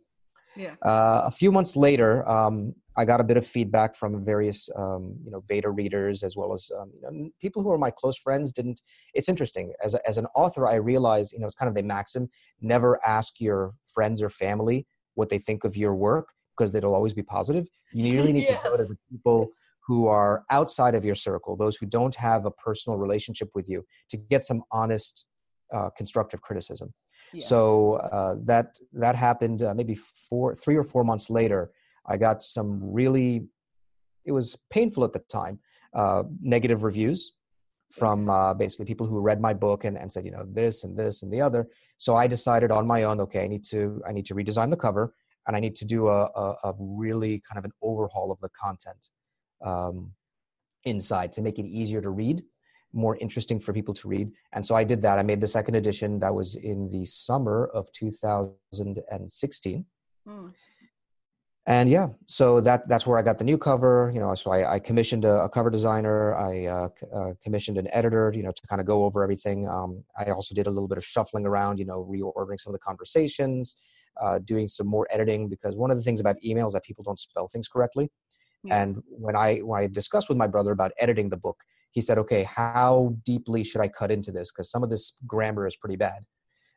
yeah. 0.56 0.74
Uh, 0.82 1.22
a 1.24 1.30
few 1.30 1.50
months 1.50 1.76
later, 1.76 2.28
um, 2.28 2.74
I 2.96 3.04
got 3.04 3.20
a 3.20 3.24
bit 3.24 3.36
of 3.36 3.46
feedback 3.46 3.94
from 3.96 4.22
various, 4.22 4.68
um, 4.76 5.16
you 5.24 5.30
know, 5.30 5.42
beta 5.48 5.70
readers 5.70 6.22
as 6.22 6.36
well 6.36 6.52
as 6.52 6.70
um, 6.78 6.90
you 6.94 7.00
know, 7.02 7.30
people 7.40 7.62
who 7.62 7.70
are 7.70 7.78
my 7.78 7.90
close 7.90 8.18
friends. 8.18 8.52
Didn't 8.52 8.82
it's 9.14 9.28
interesting 9.28 9.72
as 9.82 9.94
a, 9.94 10.08
as 10.08 10.18
an 10.18 10.26
author? 10.34 10.66
I 10.66 10.74
realize, 10.74 11.32
you 11.32 11.38
know, 11.38 11.46
it's 11.46 11.56
kind 11.56 11.68
of 11.68 11.74
the 11.74 11.82
maxim: 11.82 12.28
never 12.60 13.00
ask 13.06 13.40
your 13.40 13.74
friends 13.94 14.22
or 14.22 14.28
family 14.28 14.86
what 15.14 15.30
they 15.30 15.38
think 15.38 15.64
of 15.64 15.76
your 15.76 15.94
work 15.94 16.28
because 16.56 16.74
it'll 16.74 16.94
always 16.94 17.14
be 17.14 17.22
positive. 17.22 17.66
You 17.92 18.14
really 18.14 18.32
need 18.32 18.48
yes. 18.48 18.62
to 18.62 18.68
go 18.68 18.76
to 18.76 18.84
the 18.84 18.96
people 19.10 19.48
who 19.86 20.06
are 20.06 20.44
outside 20.50 20.94
of 20.94 21.04
your 21.04 21.14
circle, 21.14 21.56
those 21.56 21.76
who 21.76 21.86
don't 21.86 22.14
have 22.14 22.44
a 22.44 22.50
personal 22.50 22.98
relationship 22.98 23.48
with 23.54 23.68
you, 23.68 23.84
to 24.10 24.16
get 24.16 24.44
some 24.44 24.62
honest, 24.70 25.24
uh, 25.72 25.90
constructive 25.90 26.42
criticism. 26.42 26.92
Yeah. 27.32 27.44
So 27.44 27.94
uh, 27.94 28.36
that 28.44 28.78
that 28.92 29.16
happened 29.16 29.62
uh, 29.62 29.74
maybe 29.74 29.94
four, 29.94 30.54
three 30.54 30.76
or 30.76 30.84
four 30.84 31.04
months 31.04 31.30
later. 31.30 31.70
I 32.06 32.16
got 32.16 32.42
some 32.42 32.80
really, 32.82 33.46
it 34.24 34.32
was 34.32 34.56
painful 34.70 35.04
at 35.04 35.12
the 35.12 35.20
time, 35.20 35.60
uh, 35.94 36.24
negative 36.40 36.84
reviews 36.84 37.32
from 37.90 38.28
uh, 38.28 38.54
basically 38.54 38.86
people 38.86 39.06
who 39.06 39.20
read 39.20 39.40
my 39.40 39.52
book 39.52 39.84
and, 39.84 39.96
and 39.96 40.10
said, 40.10 40.24
you 40.24 40.30
know, 40.30 40.44
this 40.48 40.84
and 40.84 40.96
this 40.96 41.22
and 41.22 41.32
the 41.32 41.40
other. 41.40 41.68
So 41.98 42.16
I 42.16 42.26
decided 42.26 42.70
on 42.70 42.86
my 42.86 43.04
own, 43.04 43.20
okay, 43.20 43.44
I 43.44 43.46
need 43.46 43.64
to 43.66 44.02
I 44.08 44.12
need 44.12 44.26
to 44.26 44.34
redesign 44.34 44.70
the 44.70 44.76
cover 44.76 45.14
and 45.46 45.56
I 45.56 45.60
need 45.60 45.74
to 45.76 45.84
do 45.84 46.08
a, 46.08 46.24
a, 46.24 46.56
a 46.64 46.74
really 46.78 47.42
kind 47.48 47.58
of 47.58 47.64
an 47.64 47.72
overhaul 47.82 48.30
of 48.30 48.40
the 48.40 48.48
content 48.50 49.08
um, 49.64 50.12
inside 50.84 51.32
to 51.32 51.42
make 51.42 51.58
it 51.58 51.66
easier 51.66 52.00
to 52.00 52.10
read, 52.10 52.42
more 52.92 53.16
interesting 53.16 53.58
for 53.58 53.72
people 53.72 53.94
to 53.94 54.08
read. 54.08 54.30
And 54.52 54.64
so 54.64 54.74
I 54.74 54.84
did 54.84 55.02
that. 55.02 55.18
I 55.18 55.22
made 55.22 55.40
the 55.40 55.48
second 55.48 55.74
edition 55.74 56.18
that 56.20 56.34
was 56.34 56.56
in 56.56 56.88
the 56.88 57.04
summer 57.04 57.70
of 57.74 57.90
2016. 57.92 59.84
Mm. 60.28 60.52
And 61.64 61.88
yeah, 61.88 62.08
so 62.26 62.60
that 62.60 62.88
that's 62.88 63.06
where 63.06 63.18
I 63.18 63.22
got 63.22 63.38
the 63.38 63.44
new 63.44 63.56
cover. 63.56 64.10
You 64.12 64.18
know, 64.18 64.34
so 64.34 64.50
I, 64.50 64.74
I 64.74 64.78
commissioned 64.80 65.24
a, 65.24 65.42
a, 65.42 65.48
cover 65.48 65.70
designer. 65.70 66.34
I 66.34 66.66
uh, 66.66 66.88
uh, 67.14 67.34
commissioned 67.40 67.78
an 67.78 67.86
editor. 67.92 68.32
You 68.34 68.42
know, 68.42 68.50
to 68.50 68.66
kind 68.66 68.80
of 68.80 68.86
go 68.86 69.04
over 69.04 69.22
everything. 69.22 69.68
Um, 69.68 70.02
I 70.18 70.32
also 70.32 70.56
did 70.56 70.66
a 70.66 70.70
little 70.70 70.88
bit 70.88 70.98
of 70.98 71.04
shuffling 71.04 71.46
around. 71.46 71.78
You 71.78 71.84
know, 71.84 72.04
reordering 72.10 72.58
some 72.58 72.72
of 72.72 72.80
the 72.80 72.84
conversations, 72.84 73.76
uh, 74.20 74.40
doing 74.40 74.66
some 74.66 74.88
more 74.88 75.06
editing 75.10 75.48
because 75.48 75.76
one 75.76 75.92
of 75.92 75.96
the 75.96 76.02
things 76.02 76.18
about 76.18 76.34
emails 76.44 76.72
that 76.72 76.82
people 76.82 77.04
don't 77.04 77.18
spell 77.18 77.46
things 77.46 77.68
correctly. 77.68 78.10
Yeah. 78.64 78.82
And 78.82 79.02
when 79.06 79.36
I 79.36 79.58
when 79.58 79.80
I 79.80 79.86
discussed 79.86 80.28
with 80.28 80.38
my 80.38 80.48
brother 80.48 80.72
about 80.72 80.90
editing 80.98 81.28
the 81.28 81.36
book, 81.36 81.58
he 81.92 82.00
said, 82.00 82.18
"Okay, 82.18 82.42
how 82.44 83.14
deeply 83.24 83.62
should 83.62 83.80
I 83.80 83.88
cut 83.88 84.10
into 84.10 84.32
this? 84.32 84.50
Because 84.50 84.70
some 84.70 84.82
of 84.82 84.90
this 84.90 85.16
grammar 85.26 85.66
is 85.66 85.76
pretty 85.76 85.96
bad." 85.96 86.24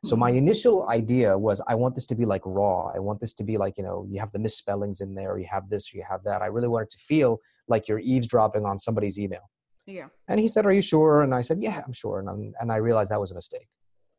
So 0.03 0.15
my 0.15 0.29
mm-hmm. 0.29 0.37
initial 0.37 0.87
idea 0.87 1.35
was, 1.35 1.61
I 1.67 1.73
want 1.73 1.95
this 1.95 2.05
to 2.07 2.15
be 2.15 2.25
like 2.25 2.43
raw. 2.45 2.91
I 2.93 2.99
want 2.99 3.19
this 3.19 3.33
to 3.33 3.43
be 3.43 3.57
like 3.57 3.75
you 3.77 3.83
know, 3.83 4.05
you 4.07 4.19
have 4.19 4.31
the 4.31 4.39
misspellings 4.39 5.01
in 5.01 5.15
there, 5.15 5.39
you 5.39 5.47
have 5.49 5.67
this, 5.67 5.93
you 5.93 6.03
have 6.07 6.23
that. 6.25 6.43
I 6.43 6.45
really 6.45 6.67
wanted 6.67 6.91
to 6.91 6.97
feel 6.97 7.39
like 7.67 7.87
you're 7.87 7.99
eavesdropping 7.99 8.65
on 8.65 8.77
somebody's 8.77 9.19
email. 9.19 9.49
Yeah. 9.87 10.07
And 10.27 10.39
he 10.39 10.47
said, 10.47 10.65
"Are 10.65 10.73
you 10.73 10.81
sure?" 10.81 11.21
And 11.21 11.33
I 11.33 11.41
said, 11.41 11.59
"Yeah, 11.59 11.81
I'm 11.85 11.93
sure." 11.93 12.19
And 12.19 12.29
I'm, 12.29 12.53
and 12.59 12.71
I 12.71 12.77
realized 12.77 13.11
that 13.11 13.19
was 13.19 13.31
a 13.31 13.35
mistake. 13.35 13.67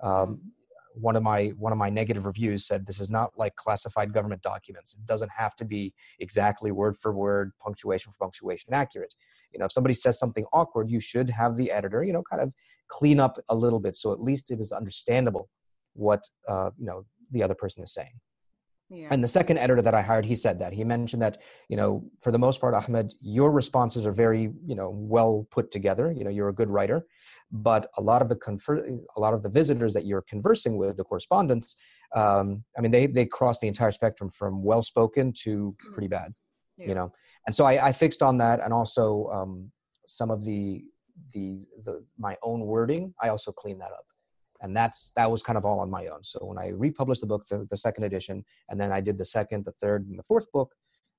Um, 0.02 0.10
mm-hmm 0.10 0.48
one 0.96 1.14
of 1.14 1.22
my 1.22 1.48
one 1.58 1.72
of 1.72 1.78
my 1.78 1.90
negative 1.90 2.26
reviews 2.26 2.66
said 2.66 2.86
this 2.86 3.00
is 3.00 3.10
not 3.10 3.30
like 3.36 3.54
classified 3.56 4.12
government 4.12 4.42
documents 4.42 4.94
it 4.94 5.06
doesn't 5.06 5.30
have 5.36 5.54
to 5.54 5.64
be 5.64 5.92
exactly 6.20 6.72
word 6.72 6.96
for 6.96 7.12
word 7.12 7.52
punctuation 7.62 8.12
for 8.12 8.18
punctuation 8.18 8.72
accurate 8.72 9.14
you 9.56 9.60
know 9.60 9.64
if 9.64 9.72
somebody 9.72 9.94
says 9.94 10.18
something 10.18 10.44
awkward 10.52 10.90
you 10.90 11.00
should 11.00 11.30
have 11.30 11.56
the 11.56 11.70
editor 11.70 12.04
you 12.04 12.12
know 12.12 12.22
kind 12.30 12.42
of 12.42 12.54
clean 12.88 13.18
up 13.18 13.38
a 13.48 13.54
little 13.54 13.80
bit 13.80 13.96
so 13.96 14.12
at 14.12 14.20
least 14.20 14.50
it 14.50 14.60
is 14.60 14.70
understandable 14.70 15.48
what 15.94 16.22
uh, 16.46 16.70
you 16.78 16.84
know 16.84 17.04
the 17.30 17.42
other 17.42 17.54
person 17.54 17.82
is 17.82 17.92
saying 17.92 18.12
yeah. 18.88 19.08
And 19.10 19.22
the 19.22 19.28
second 19.28 19.58
editor 19.58 19.82
that 19.82 19.94
I 19.94 20.02
hired, 20.02 20.24
he 20.24 20.36
said 20.36 20.60
that 20.60 20.72
he 20.72 20.84
mentioned 20.84 21.20
that 21.20 21.42
you 21.68 21.76
know 21.76 22.04
for 22.20 22.30
the 22.30 22.38
most 22.38 22.60
part, 22.60 22.72
Ahmed, 22.72 23.14
your 23.20 23.50
responses 23.50 24.06
are 24.06 24.12
very 24.12 24.52
you 24.64 24.76
know 24.76 24.90
well 24.90 25.46
put 25.50 25.72
together. 25.72 26.12
You 26.12 26.22
know 26.22 26.30
you're 26.30 26.50
a 26.50 26.54
good 26.54 26.70
writer, 26.70 27.04
but 27.50 27.88
a 27.98 28.02
lot 28.02 28.22
of 28.22 28.28
the 28.28 28.36
confer- 28.36 28.86
a 29.16 29.20
lot 29.20 29.34
of 29.34 29.42
the 29.42 29.48
visitors 29.48 29.92
that 29.94 30.06
you're 30.06 30.22
conversing 30.22 30.76
with, 30.76 30.96
the 30.96 31.02
correspondents, 31.02 31.76
um, 32.14 32.62
I 32.78 32.80
mean 32.80 32.92
they 32.92 33.06
they 33.06 33.26
cross 33.26 33.58
the 33.58 33.66
entire 33.66 33.90
spectrum 33.90 34.30
from 34.30 34.62
well 34.62 34.82
spoken 34.82 35.32
to 35.44 35.74
pretty 35.92 36.08
bad. 36.08 36.34
Yeah. 36.78 36.88
You 36.88 36.94
know, 36.94 37.12
and 37.46 37.54
so 37.54 37.64
I, 37.64 37.88
I, 37.88 37.92
fixed 37.92 38.22
on 38.22 38.36
that, 38.36 38.60
and 38.60 38.70
also 38.70 39.30
um, 39.32 39.70
some 40.06 40.30
of 40.30 40.44
the 40.44 40.84
the 41.32 41.66
the 41.84 42.04
my 42.18 42.36
own 42.42 42.60
wording, 42.60 43.14
I 43.20 43.28
also 43.28 43.52
cleaned 43.52 43.80
that 43.80 43.92
up. 43.92 44.06
And 44.60 44.74
that's 44.74 45.12
that 45.16 45.30
was 45.30 45.42
kind 45.42 45.58
of 45.58 45.64
all 45.64 45.80
on 45.80 45.90
my 45.90 46.06
own. 46.06 46.24
So 46.24 46.40
when 46.42 46.58
i 46.58 46.68
republished 46.68 47.20
the 47.20 47.26
book 47.26 47.46
the, 47.48 47.66
the, 47.70 47.76
second 47.76 48.04
edition 48.04 48.44
and 48.68 48.80
then 48.80 48.90
i 48.90 49.00
did 49.00 49.18
the 49.18 49.24
second 49.24 49.64
the 49.64 49.72
third 49.72 50.06
and 50.08 50.18
the 50.18 50.22
fourth 50.22 50.50
book 50.52 50.74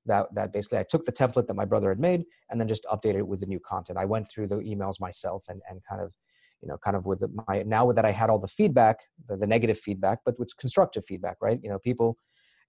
that 0.06 0.28
that 0.34 0.54
basically 0.54 0.80
i 0.80 0.84
took 0.84 1.04
the 1.04 1.12
template 1.12 1.48
that 1.48 1.54
my 1.54 1.65
brother 1.65 1.89
had 1.89 2.00
made 2.00 2.24
and 2.50 2.60
then 2.60 2.67
just 2.67 2.86
updated 2.86 3.20
it 3.20 3.28
with 3.28 3.39
the 3.39 3.46
new 3.46 3.60
content. 3.60 3.98
I 3.98 4.06
went 4.06 4.28
through 4.30 4.48
the 4.48 4.58
emails 4.58 5.00
myself 5.00 5.46
and 5.50 5.62
and 5.70 5.82
kind 5.88 6.02
of 6.02 6.15
you 6.62 6.67
know 6.67 6.78
kind 6.78 6.98
of 6.98 7.06
with 7.06 7.24
my 7.48 7.63
now 7.63 7.91
that 7.91 8.06
i 8.06 8.12
had 8.12 8.30
all 8.30 8.39
the 8.39 8.48
feedback 8.48 9.02
the, 9.28 9.38
the 9.38 9.48
negative 9.48 9.78
feedback 9.78 10.20
but 10.26 10.38
with 10.39 10.56
constructive 10.58 11.06
feedback 11.06 11.38
right? 11.41 11.60
You 11.63 11.70
know 11.70 11.80
people 11.80 12.17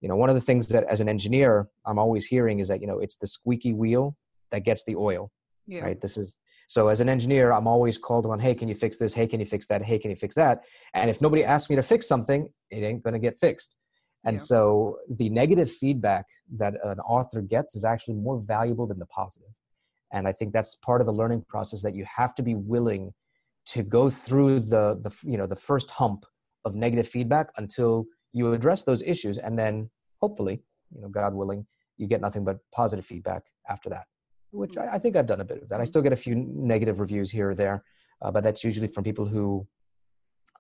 you 0.00 0.08
know 0.08 0.16
one 0.16 0.28
of 0.28 0.34
the 0.34 0.40
things 0.40 0.66
that 0.68 0.84
as 0.84 1.00
an 1.00 1.08
engineer 1.08 1.68
i'm 1.86 1.98
always 1.98 2.26
hearing 2.26 2.60
is 2.60 2.68
that 2.68 2.80
you 2.80 2.86
know 2.86 2.98
it's 2.98 3.16
the 3.16 3.26
squeaky 3.26 3.72
wheel 3.72 4.16
that 4.50 4.60
gets 4.60 4.84
the 4.84 4.96
oil 4.96 5.30
yeah. 5.66 5.80
right 5.80 6.00
this 6.00 6.16
is 6.16 6.34
so 6.68 6.88
as 6.88 7.00
an 7.00 7.08
engineer, 7.08 7.50
I'm 7.50 7.66
always 7.66 7.96
called 7.96 8.26
on, 8.26 8.38
hey, 8.38 8.54
can 8.54 8.68
you 8.68 8.74
fix 8.74 8.98
this? 8.98 9.14
Hey, 9.14 9.26
can 9.26 9.40
you 9.40 9.46
fix 9.46 9.66
that? 9.68 9.82
Hey, 9.82 9.98
can 9.98 10.10
you 10.10 10.16
fix 10.16 10.34
that? 10.34 10.64
And 10.92 11.08
if 11.08 11.22
nobody 11.22 11.42
asks 11.42 11.70
me 11.70 11.76
to 11.76 11.82
fix 11.82 12.06
something, 12.06 12.50
it 12.70 12.82
ain't 12.82 13.02
going 13.02 13.14
to 13.14 13.18
get 13.18 13.38
fixed. 13.38 13.74
And 14.24 14.34
Yeah. 14.34 14.42
so 14.42 14.98
the 15.08 15.30
negative 15.30 15.70
feedback 15.70 16.26
that 16.56 16.74
an 16.84 17.00
author 17.00 17.40
gets 17.40 17.74
is 17.74 17.84
actually 17.86 18.14
more 18.16 18.38
valuable 18.38 18.86
than 18.86 18.98
the 18.98 19.06
positive. 19.06 19.48
And 20.12 20.28
I 20.28 20.32
think 20.32 20.52
that's 20.52 20.76
part 20.76 21.00
of 21.00 21.06
the 21.06 21.12
learning 21.12 21.46
process 21.48 21.82
that 21.82 21.94
you 21.94 22.04
have 22.16 22.34
to 22.34 22.42
be 22.42 22.54
willing 22.54 23.14
to 23.66 23.82
go 23.82 24.10
through 24.10 24.60
the, 24.60 24.98
the 25.00 25.14
you 25.24 25.36
know 25.36 25.46
the 25.46 25.56
first 25.56 25.90
hump 25.90 26.24
of 26.64 26.74
negative 26.74 27.06
feedback 27.06 27.50
until 27.56 28.06
you 28.32 28.52
address 28.52 28.84
those 28.84 29.02
issues 29.02 29.38
and 29.38 29.58
then 29.58 29.90
hopefully 30.20 30.62
you 30.94 31.00
know 31.00 31.08
god 31.08 31.34
willing 31.34 31.66
you 31.96 32.06
get 32.06 32.20
nothing 32.20 32.44
but 32.44 32.58
positive 32.72 33.04
feedback 33.04 33.44
after 33.68 33.88
that 33.88 34.06
which 34.50 34.76
I, 34.76 34.94
I 34.94 34.98
think 34.98 35.16
i've 35.16 35.26
done 35.26 35.40
a 35.40 35.44
bit 35.44 35.62
of 35.62 35.68
that. 35.68 35.80
I 35.80 35.84
still 35.84 36.02
get 36.02 36.12
a 36.12 36.16
few 36.16 36.34
negative 36.34 37.00
reviews 37.00 37.30
here 37.30 37.50
or 37.50 37.54
there 37.54 37.84
uh, 38.22 38.30
but 38.30 38.42
that's 38.42 38.64
usually 38.64 38.88
from 38.88 39.04
people 39.04 39.26
who 39.26 39.66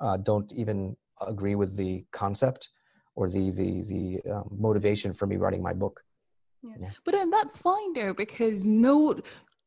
uh, 0.00 0.16
don't 0.16 0.52
even 0.54 0.96
agree 1.20 1.54
with 1.54 1.76
the 1.76 2.04
concept 2.12 2.70
or 3.14 3.28
the 3.28 3.50
the 3.50 3.82
the 3.82 4.32
um, 4.32 4.48
motivation 4.56 5.12
for 5.12 5.26
me 5.26 5.36
writing 5.36 5.62
my 5.62 5.72
book. 5.72 6.02
Yeah, 6.62 6.90
But 7.04 7.12
then 7.12 7.30
that's 7.30 7.58
fine 7.58 7.92
though, 7.94 8.14
because 8.14 8.64
no, 8.64 9.20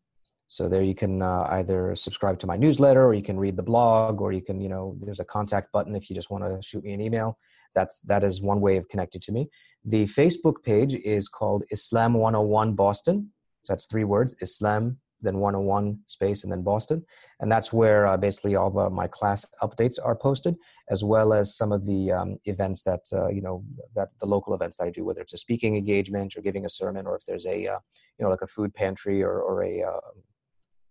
So 0.47 0.67
there 0.67 0.81
you 0.84 0.95
can 0.95 1.21
uh, 1.21 1.47
either 1.51 1.95
subscribe 1.95 2.39
to 2.39 2.47
my 2.47 2.57
newsletter, 2.57 3.05
or 3.05 3.13
you 3.13 3.21
can 3.21 3.39
read 3.39 3.55
the 3.55 3.63
blog, 3.63 4.19
or 4.21 4.31
you 4.31 4.41
can 4.41 4.60
you 4.60 4.69
know 4.69 4.95
there's 4.99 5.19
a 5.19 5.25
contact 5.25 5.71
button 5.71 5.95
if 5.95 6.10
you 6.10 6.15
just 6.15 6.31
want 6.31 6.43
to 6.43 6.60
shoot 6.62 6.84
me 6.84 6.93
an 6.93 7.01
email. 7.01 7.38
That's 7.75 8.01
that 8.03 8.23
is 8.23 8.41
one 8.41 8.62
way 8.62 8.77
of 8.77 8.89
connecting 8.89 9.21
to 9.21 9.31
me. 9.31 9.49
The 9.86 10.05
Facebook 10.05 10.63
page 10.63 10.95
is 10.95 11.27
called 11.27 11.63
Islam 11.71 12.13
101 12.13 12.73
Boston. 12.73 13.31
So 13.63 13.73
that's 13.73 13.86
three 13.86 14.03
words: 14.03 14.36
Islam, 14.41 14.97
then 15.21 15.38
101 15.38 15.99
space, 16.05 16.43
and 16.43 16.51
then 16.51 16.63
Boston. 16.63 17.05
And 17.39 17.51
that's 17.51 17.71
where 17.71 18.07
uh, 18.07 18.17
basically 18.17 18.55
all 18.55 18.69
the, 18.69 18.89
my 18.89 19.07
class 19.07 19.45
updates 19.62 19.97
are 20.03 20.15
posted 20.15 20.55
as 20.89 21.03
well 21.03 21.34
as 21.34 21.55
some 21.55 21.71
of 21.71 21.86
the 21.86 22.12
um, 22.12 22.38
events 22.45 22.84
that 22.84 23.01
uh, 23.13 23.29
you 23.29 23.41
know 23.41 23.63
that 23.95 24.10
the 24.19 24.25
local 24.25 24.53
events 24.53 24.77
that 24.77 24.86
i 24.86 24.89
do 24.89 25.05
whether 25.05 25.21
it's 25.21 25.34
a 25.34 25.38
speaking 25.38 25.75
engagement 25.75 26.36
or 26.36 26.41
giving 26.41 26.65
a 26.65 26.69
sermon 26.69 27.07
or 27.07 27.15
if 27.15 27.23
there's 27.25 27.45
a 27.45 27.67
uh, 27.67 27.79
you 28.17 28.23
know 28.23 28.29
like 28.29 28.41
a 28.41 28.47
food 28.47 28.73
pantry 28.73 29.23
or, 29.23 29.39
or 29.39 29.63
a 29.63 29.84
uh, 29.84 29.99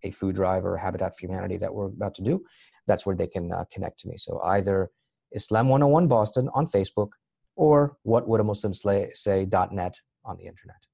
a 0.03 0.11
food 0.11 0.35
drive 0.35 0.65
or 0.65 0.77
habitat 0.77 1.13
for 1.17 1.27
humanity 1.27 1.57
that 1.57 1.73
we're 1.75 1.87
about 1.87 2.15
to 2.15 2.23
do 2.23 2.43
that's 2.87 3.07
where 3.07 3.17
they 3.17 3.27
can 3.27 3.53
uh, 3.53 3.65
connect 3.73 4.01
to 4.01 4.09
me. 4.09 4.17
So 4.17 4.41
either 4.43 4.91
islam 5.33 5.69
101 5.69 6.09
boston 6.09 6.49
on 6.55 6.67
facebook 6.67 7.11
or 7.55 7.97
what 8.03 8.27
would 8.27 8.41
a 8.41 8.45
muslim 8.45 8.75
slay, 8.75 9.11
say.net 9.13 10.01
on 10.25 10.37
the 10.39 10.47
internet 10.47 10.90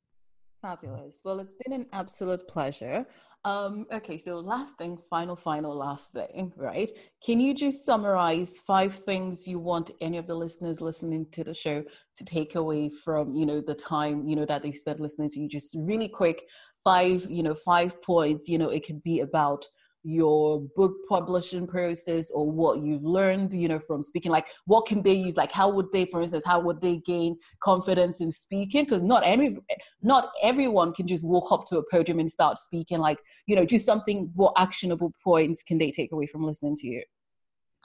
Fabulous. 0.67 1.21
Well, 1.25 1.39
it's 1.39 1.55
been 1.65 1.81
an 1.81 1.87
absolute 1.93 2.49
pleasure. 2.49 3.07
Um, 3.45 3.87
okay, 3.93 4.19
so 4.19 4.41
last 4.41 4.77
thing, 4.77 4.99
final, 5.09 5.37
final, 5.37 5.73
last 5.77 6.13
thing, 6.13 6.53
right? 6.57 6.91
Can 7.25 7.39
you 7.39 7.55
just 7.55 7.87
summarize 7.87 8.59
five 8.59 8.93
things 8.93 9.47
you 9.47 9.61
want 9.61 9.93
any 10.01 10.19
of 10.19 10.27
the 10.27 10.35
listeners 10.35 10.81
listening 10.81 11.27
to 11.31 11.45
the 11.45 11.55
show 11.55 11.85
to 12.17 12.25
take 12.25 12.57
away 12.57 12.89
from, 12.89 13.33
you 13.37 13.47
know, 13.47 13.61
the 13.61 13.77
time, 13.77 14.27
you 14.27 14.35
know, 14.35 14.45
that 14.45 14.65
they've 14.65 14.77
spent 14.77 14.99
listening 14.99 15.29
to 15.29 15.41
you? 15.41 15.49
Just 15.49 15.77
really 15.79 16.09
quick, 16.09 16.43
five, 16.83 17.25
you 17.31 17.45
know, 17.45 17.55
five 17.55 18.03
points. 18.03 18.49
You 18.49 18.59
know, 18.59 18.71
it 18.71 18.85
could 18.85 19.05
be 19.05 19.21
about 19.21 19.65
your 20.07 20.61
book 20.77 20.95
publishing 21.09 21.67
process 21.67 22.31
or 22.31 22.49
what 22.49 22.79
you've 22.79 23.03
learned 23.03 23.53
you 23.53 23.67
know 23.67 23.81
from 23.81 24.03
speaking? 24.03 24.31
Like 24.31 24.47
what 24.67 24.87
can 24.87 25.03
they 25.03 25.15
use? 25.15 25.37
Like 25.37 25.51
how 25.51 25.69
would 25.69 25.91
they 25.93 26.05
for 26.05 26.23
instance 26.23 26.45
how 26.47 26.61
would 26.61 26.81
they 26.81 26.99
gain 26.99 27.37
confidence 27.63 28.21
in 28.21 28.31
speaking? 28.31 28.85
Because 28.85 29.03
not 29.03 29.25
every 29.25 29.57
not 30.03 30.31
everyone 30.43 30.93
can 30.93 31.09
just 31.09 31.27
walk 31.27 31.51
up 31.51 31.67
to 31.67 31.79
a 31.79 31.83
podium 31.91 32.21
and 32.21 32.31
start 32.31 32.59
speaking. 32.59 32.99
Like 32.99 33.19
you 33.47 33.57
know 33.57 33.65
just 33.65 33.85
something 33.85 34.31
what 34.35 34.53
actionable 34.57 35.13
points 35.25 35.63
can 35.65 35.79
they 35.79 35.91
take 35.91 36.13
away 36.13 36.27
from 36.27 36.45
listening 36.45 36.77
to 36.77 36.87
you? 36.87 37.03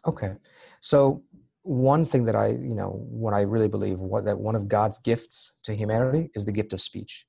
Okay. 0.06 0.34
So 0.80 1.24
one 1.64 2.06
thing 2.06 2.24
that 2.24 2.36
i 2.36 2.48
you 2.48 2.74
know 2.74 3.06
what 3.08 3.36
i 3.36 3.42
really 3.42 3.68
believe 3.68 4.00
what 4.00 4.26
that 4.26 4.36
one 4.36 4.56
of 4.56 4.68
god's 4.68 4.98
gifts 4.98 5.54
to 5.62 5.76
humanity 5.76 6.28
is 6.34 6.44
the 6.44 6.52
gift 6.52 6.74
of 6.74 6.82
speech. 6.82 7.28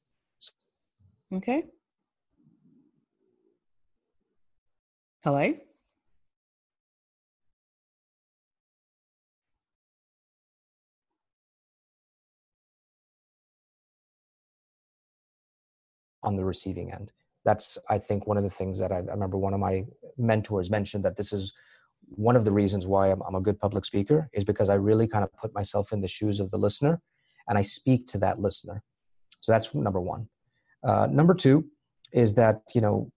Okay 1.35 1.65
hello 5.25 5.55
on 16.25 16.35
the 16.35 16.45
receiving 16.45 16.93
end. 16.93 17.13
That's, 17.45 17.79
I 17.89 17.99
think, 17.99 18.27
one 18.27 18.37
of 18.37 18.43
the 18.43 18.51
things 18.51 18.81
that 18.81 18.91
I, 18.91 18.97
I 18.97 19.01
remember 19.01 19.39
one 19.39 19.55
of 19.55 19.61
my 19.61 19.85
mentors 20.19 20.71
mentioned 20.71 21.05
that 21.05 21.17
this 21.17 21.33
is 21.33 21.53
one 22.09 22.35
of 22.35 22.45
the 22.45 22.53
reasons 22.53 22.87
why 22.87 23.13
I'm, 23.13 23.23
I'm, 23.23 23.37
a 23.37 23.41
good 23.41 23.61
public 23.61 23.85
speaker 23.85 24.29
is 24.33 24.45
because 24.45 24.69
I 24.69 24.75
really 24.75 25.07
kind 25.07 25.23
of 25.23 25.33
put 25.35 25.55
myself 25.55 25.93
in 25.93 26.01
the 26.01 26.09
shoes 26.09 26.41
of 26.41 26.51
the 26.51 26.59
listener 26.59 27.01
and 27.49 27.57
I 27.57 27.63
speak 27.63 28.09
to 28.09 28.19
that 28.19 28.41
listener. 28.41 28.83
So 29.41 29.53
that's 29.53 29.73
number 29.73 30.01
one. 30.01 30.29
Uh, 30.83 31.07
number 31.11 31.35
two 31.35 31.67
is 32.13 32.35
that, 32.35 32.63
you 32.75 32.81
know, 32.81 33.13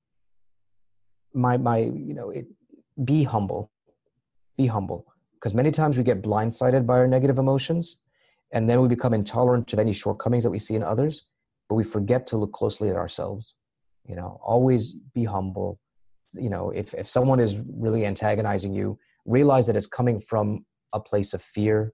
my, 1.35 1.57
my, 1.57 1.79
you 1.79 2.13
know, 2.13 2.29
it, 2.29 2.47
be 3.03 3.23
humble, 3.23 3.71
be 4.57 4.67
humble. 4.67 5.05
Because 5.33 5.53
many 5.53 5.71
times 5.71 5.97
we 5.97 6.03
get 6.03 6.21
blindsided 6.21 6.85
by 6.85 6.97
our 6.97 7.07
negative 7.07 7.37
emotions 7.37 7.97
and 8.51 8.69
then 8.69 8.81
we 8.81 8.87
become 8.87 9.13
intolerant 9.13 9.71
of 9.73 9.79
any 9.79 9.93
shortcomings 9.93 10.43
that 10.43 10.49
we 10.49 10.59
see 10.59 10.75
in 10.75 10.83
others 10.83 11.25
but 11.67 11.75
we 11.75 11.83
forget 11.83 12.27
to 12.27 12.37
look 12.37 12.53
closely 12.53 12.89
at 12.89 12.95
ourselves. 12.95 13.55
You 14.07 14.15
know 14.15 14.39
always 14.43 14.93
be 14.93 15.25
humble. 15.25 15.79
You 16.33 16.49
know 16.49 16.69
if 16.69 16.93
if 16.93 17.07
someone 17.07 17.39
is 17.39 17.59
really 17.67 18.05
antagonizing 18.05 18.73
you 18.73 18.99
realize 19.25 19.67
that 19.67 19.75
it's 19.75 19.87
coming 19.87 20.19
from 20.19 20.65
a 20.93 20.99
place 20.99 21.33
of 21.33 21.41
fear 21.41 21.93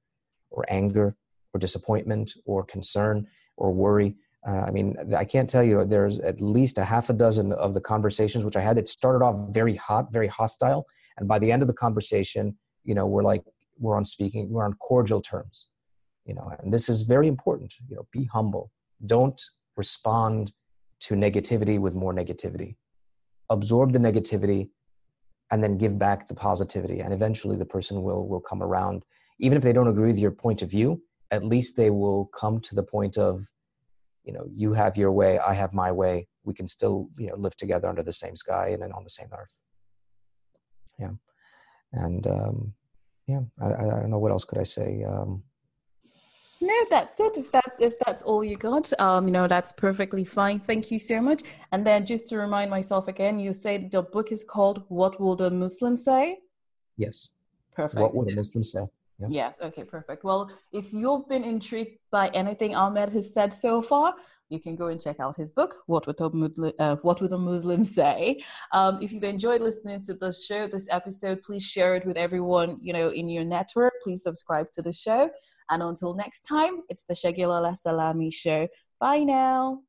or 0.50 0.66
anger 0.70 1.16
or 1.54 1.60
disappointment 1.60 2.34
or 2.46 2.64
concern 2.66 3.28
or 3.56 3.72
worry 3.72 4.16
uh, 4.48 4.62
i 4.68 4.72
mean 4.72 4.96
i 5.18 5.26
can't 5.26 5.50
tell 5.50 5.64
you 5.64 5.84
there's 5.86 6.20
at 6.20 6.42
least 6.42 6.78
a 6.78 6.86
half 6.86 7.10
a 7.10 7.14
dozen 7.14 7.52
of 7.54 7.74
the 7.74 7.82
conversations 7.82 8.44
which 8.46 8.56
i 8.56 8.62
had 8.62 8.78
it 8.78 8.88
started 8.88 9.24
off 9.24 9.54
very 9.54 9.76
hot 9.76 10.12
very 10.12 10.28
hostile 10.28 10.86
and 11.18 11.28
by 11.28 11.38
the 11.40 11.52
end 11.52 11.62
of 11.62 11.68
the 11.68 11.74
conversation 11.74 12.58
you 12.84 12.96
know 12.96 13.06
we're 13.06 13.24
like 13.24 13.44
we're 13.80 13.96
on 13.96 14.06
speaking 14.06 14.50
we're 14.50 14.66
on 14.66 14.74
cordial 14.74 15.22
terms 15.22 15.68
you 16.26 16.34
know 16.34 16.52
and 16.60 16.74
this 16.74 16.90
is 16.90 17.02
very 17.02 17.28
important 17.28 17.74
you 17.88 17.96
know 17.96 18.08
be 18.12 18.26
humble 18.26 18.72
don't 19.06 19.42
respond 19.76 20.54
to 21.02 21.16
negativity 21.16 21.80
with 21.80 21.96
more 21.96 22.14
negativity. 22.14 22.76
Absorb 23.50 23.92
the 23.92 24.00
negativity 24.00 24.70
and 25.50 25.64
then 25.64 25.78
give 25.78 26.00
back 26.00 26.28
the 26.28 26.34
positivity. 26.34 27.00
And 27.00 27.14
eventually 27.14 27.58
the 27.58 27.66
person 27.66 28.04
will, 28.04 28.28
will 28.28 28.40
come 28.40 28.64
around. 28.64 29.04
Even 29.40 29.58
if 29.58 29.64
they 29.64 29.74
don't 29.74 29.88
agree 29.88 30.08
with 30.08 30.20
your 30.20 30.32
point 30.32 30.62
of 30.62 30.70
view, 30.70 31.02
at 31.32 31.44
least 31.44 31.76
they 31.76 31.90
will 31.90 32.26
come 32.28 32.60
to 32.62 32.76
the 32.76 32.84
point 32.84 33.18
of, 33.18 33.48
you 34.24 34.34
know, 34.34 34.46
you 34.54 34.74
have 34.74 34.98
your 34.98 35.12
way, 35.12 35.40
I 35.40 35.54
have 35.54 35.74
my 35.74 35.92
way. 35.92 36.28
We 36.44 36.54
can 36.54 36.68
still, 36.68 37.10
you 37.18 37.28
know, 37.28 37.36
live 37.36 37.56
together 37.56 37.88
under 37.88 38.04
the 38.04 38.14
same 38.14 38.36
sky 38.36 38.70
and 38.70 38.94
on 38.94 39.04
the 39.04 39.10
same 39.10 39.30
earth. 39.34 39.62
Yeah. 41.00 41.12
And 41.94 42.26
um, 42.28 42.74
yeah, 43.28 43.42
I, 43.62 43.68
I 43.68 44.00
don't 44.02 44.10
know 44.10 44.20
what 44.20 44.32
else 44.32 44.46
could 44.46 44.60
I 44.60 44.64
say. 44.64 45.04
Um, 45.04 45.44
No, 46.62 46.86
that's 46.90 47.20
it. 47.20 47.38
If 47.38 47.52
that's 47.52 47.82
if 47.82 47.94
that's 48.06 48.22
all 48.22 48.44
you 48.44 48.56
got, 48.56 48.86
um, 49.00 49.28
you 49.28 49.34
know, 49.34 49.48
that's 49.48 49.74
perfectly 49.74 50.26
fine. 50.26 50.60
Thank 50.60 50.92
you 50.92 51.00
so 51.00 51.20
much. 51.20 51.42
And 51.72 51.86
then 51.88 52.06
just 52.06 52.28
to 52.28 52.38
remind 52.38 52.70
myself 52.70 53.08
again, 53.08 53.40
you 53.40 53.54
said 53.54 53.90
the 53.92 54.04
book 54.04 54.32
is 54.32 54.44
called 54.44 54.84
"What 54.90 55.20
Will 55.20 55.36
the 55.36 55.50
Muslim 55.50 55.96
Say." 55.96 56.40
Yes. 56.98 57.30
Perfect. 57.76 58.02
What 58.02 58.14
would 58.14 58.32
a 58.32 58.36
Muslim 58.36 58.64
say? 58.64 58.86
Yeah. 59.22 59.28
Yes. 59.30 59.60
Okay. 59.62 59.84
Perfect. 59.84 60.24
Well, 60.24 60.52
if 60.72 60.94
you've 60.94 61.28
been 61.28 61.44
intrigued 61.44 62.00
by 62.12 62.30
anything 62.30 62.76
Ahmed 62.76 63.10
has 63.10 63.34
said 63.34 63.54
so 63.54 63.82
far, 63.82 64.16
you 64.50 64.60
can 64.60 64.76
go 64.76 64.88
and 64.88 65.00
check 65.02 65.20
out 65.20 65.38
his 65.38 65.50
book, 65.50 65.78
What 65.88 66.06
Would 66.08 66.20
a, 66.20 66.30
Muslim, 66.30 66.74
uh, 66.78 66.98
what 66.98 67.22
Would 67.22 67.32
a 67.32 67.38
Muslim 67.38 67.84
Say? 67.86 68.42
Um, 68.74 69.00
if 69.02 69.14
you've 69.14 69.24
enjoyed 69.24 69.62
listening 69.62 70.04
to 70.04 70.14
the 70.14 70.34
show, 70.34 70.68
this 70.68 70.88
episode, 70.92 71.42
please 71.42 71.64
share 71.64 71.96
it 71.96 72.06
with 72.06 72.18
everyone, 72.18 72.78
you 72.82 72.92
know, 72.92 73.10
in 73.10 73.30
your 73.30 73.46
network. 73.46 73.94
Please 74.04 74.24
subscribe 74.24 74.70
to 74.74 74.82
the 74.82 74.92
show. 74.92 75.30
And 75.70 75.82
until 75.82 76.14
next 76.14 76.42
time, 76.42 76.82
it's 76.90 77.06
the 77.06 77.14
Segilola 77.14 77.78
Salami 77.78 78.30
show. 78.30 78.68
Bye 79.00 79.24
now. 79.24 79.84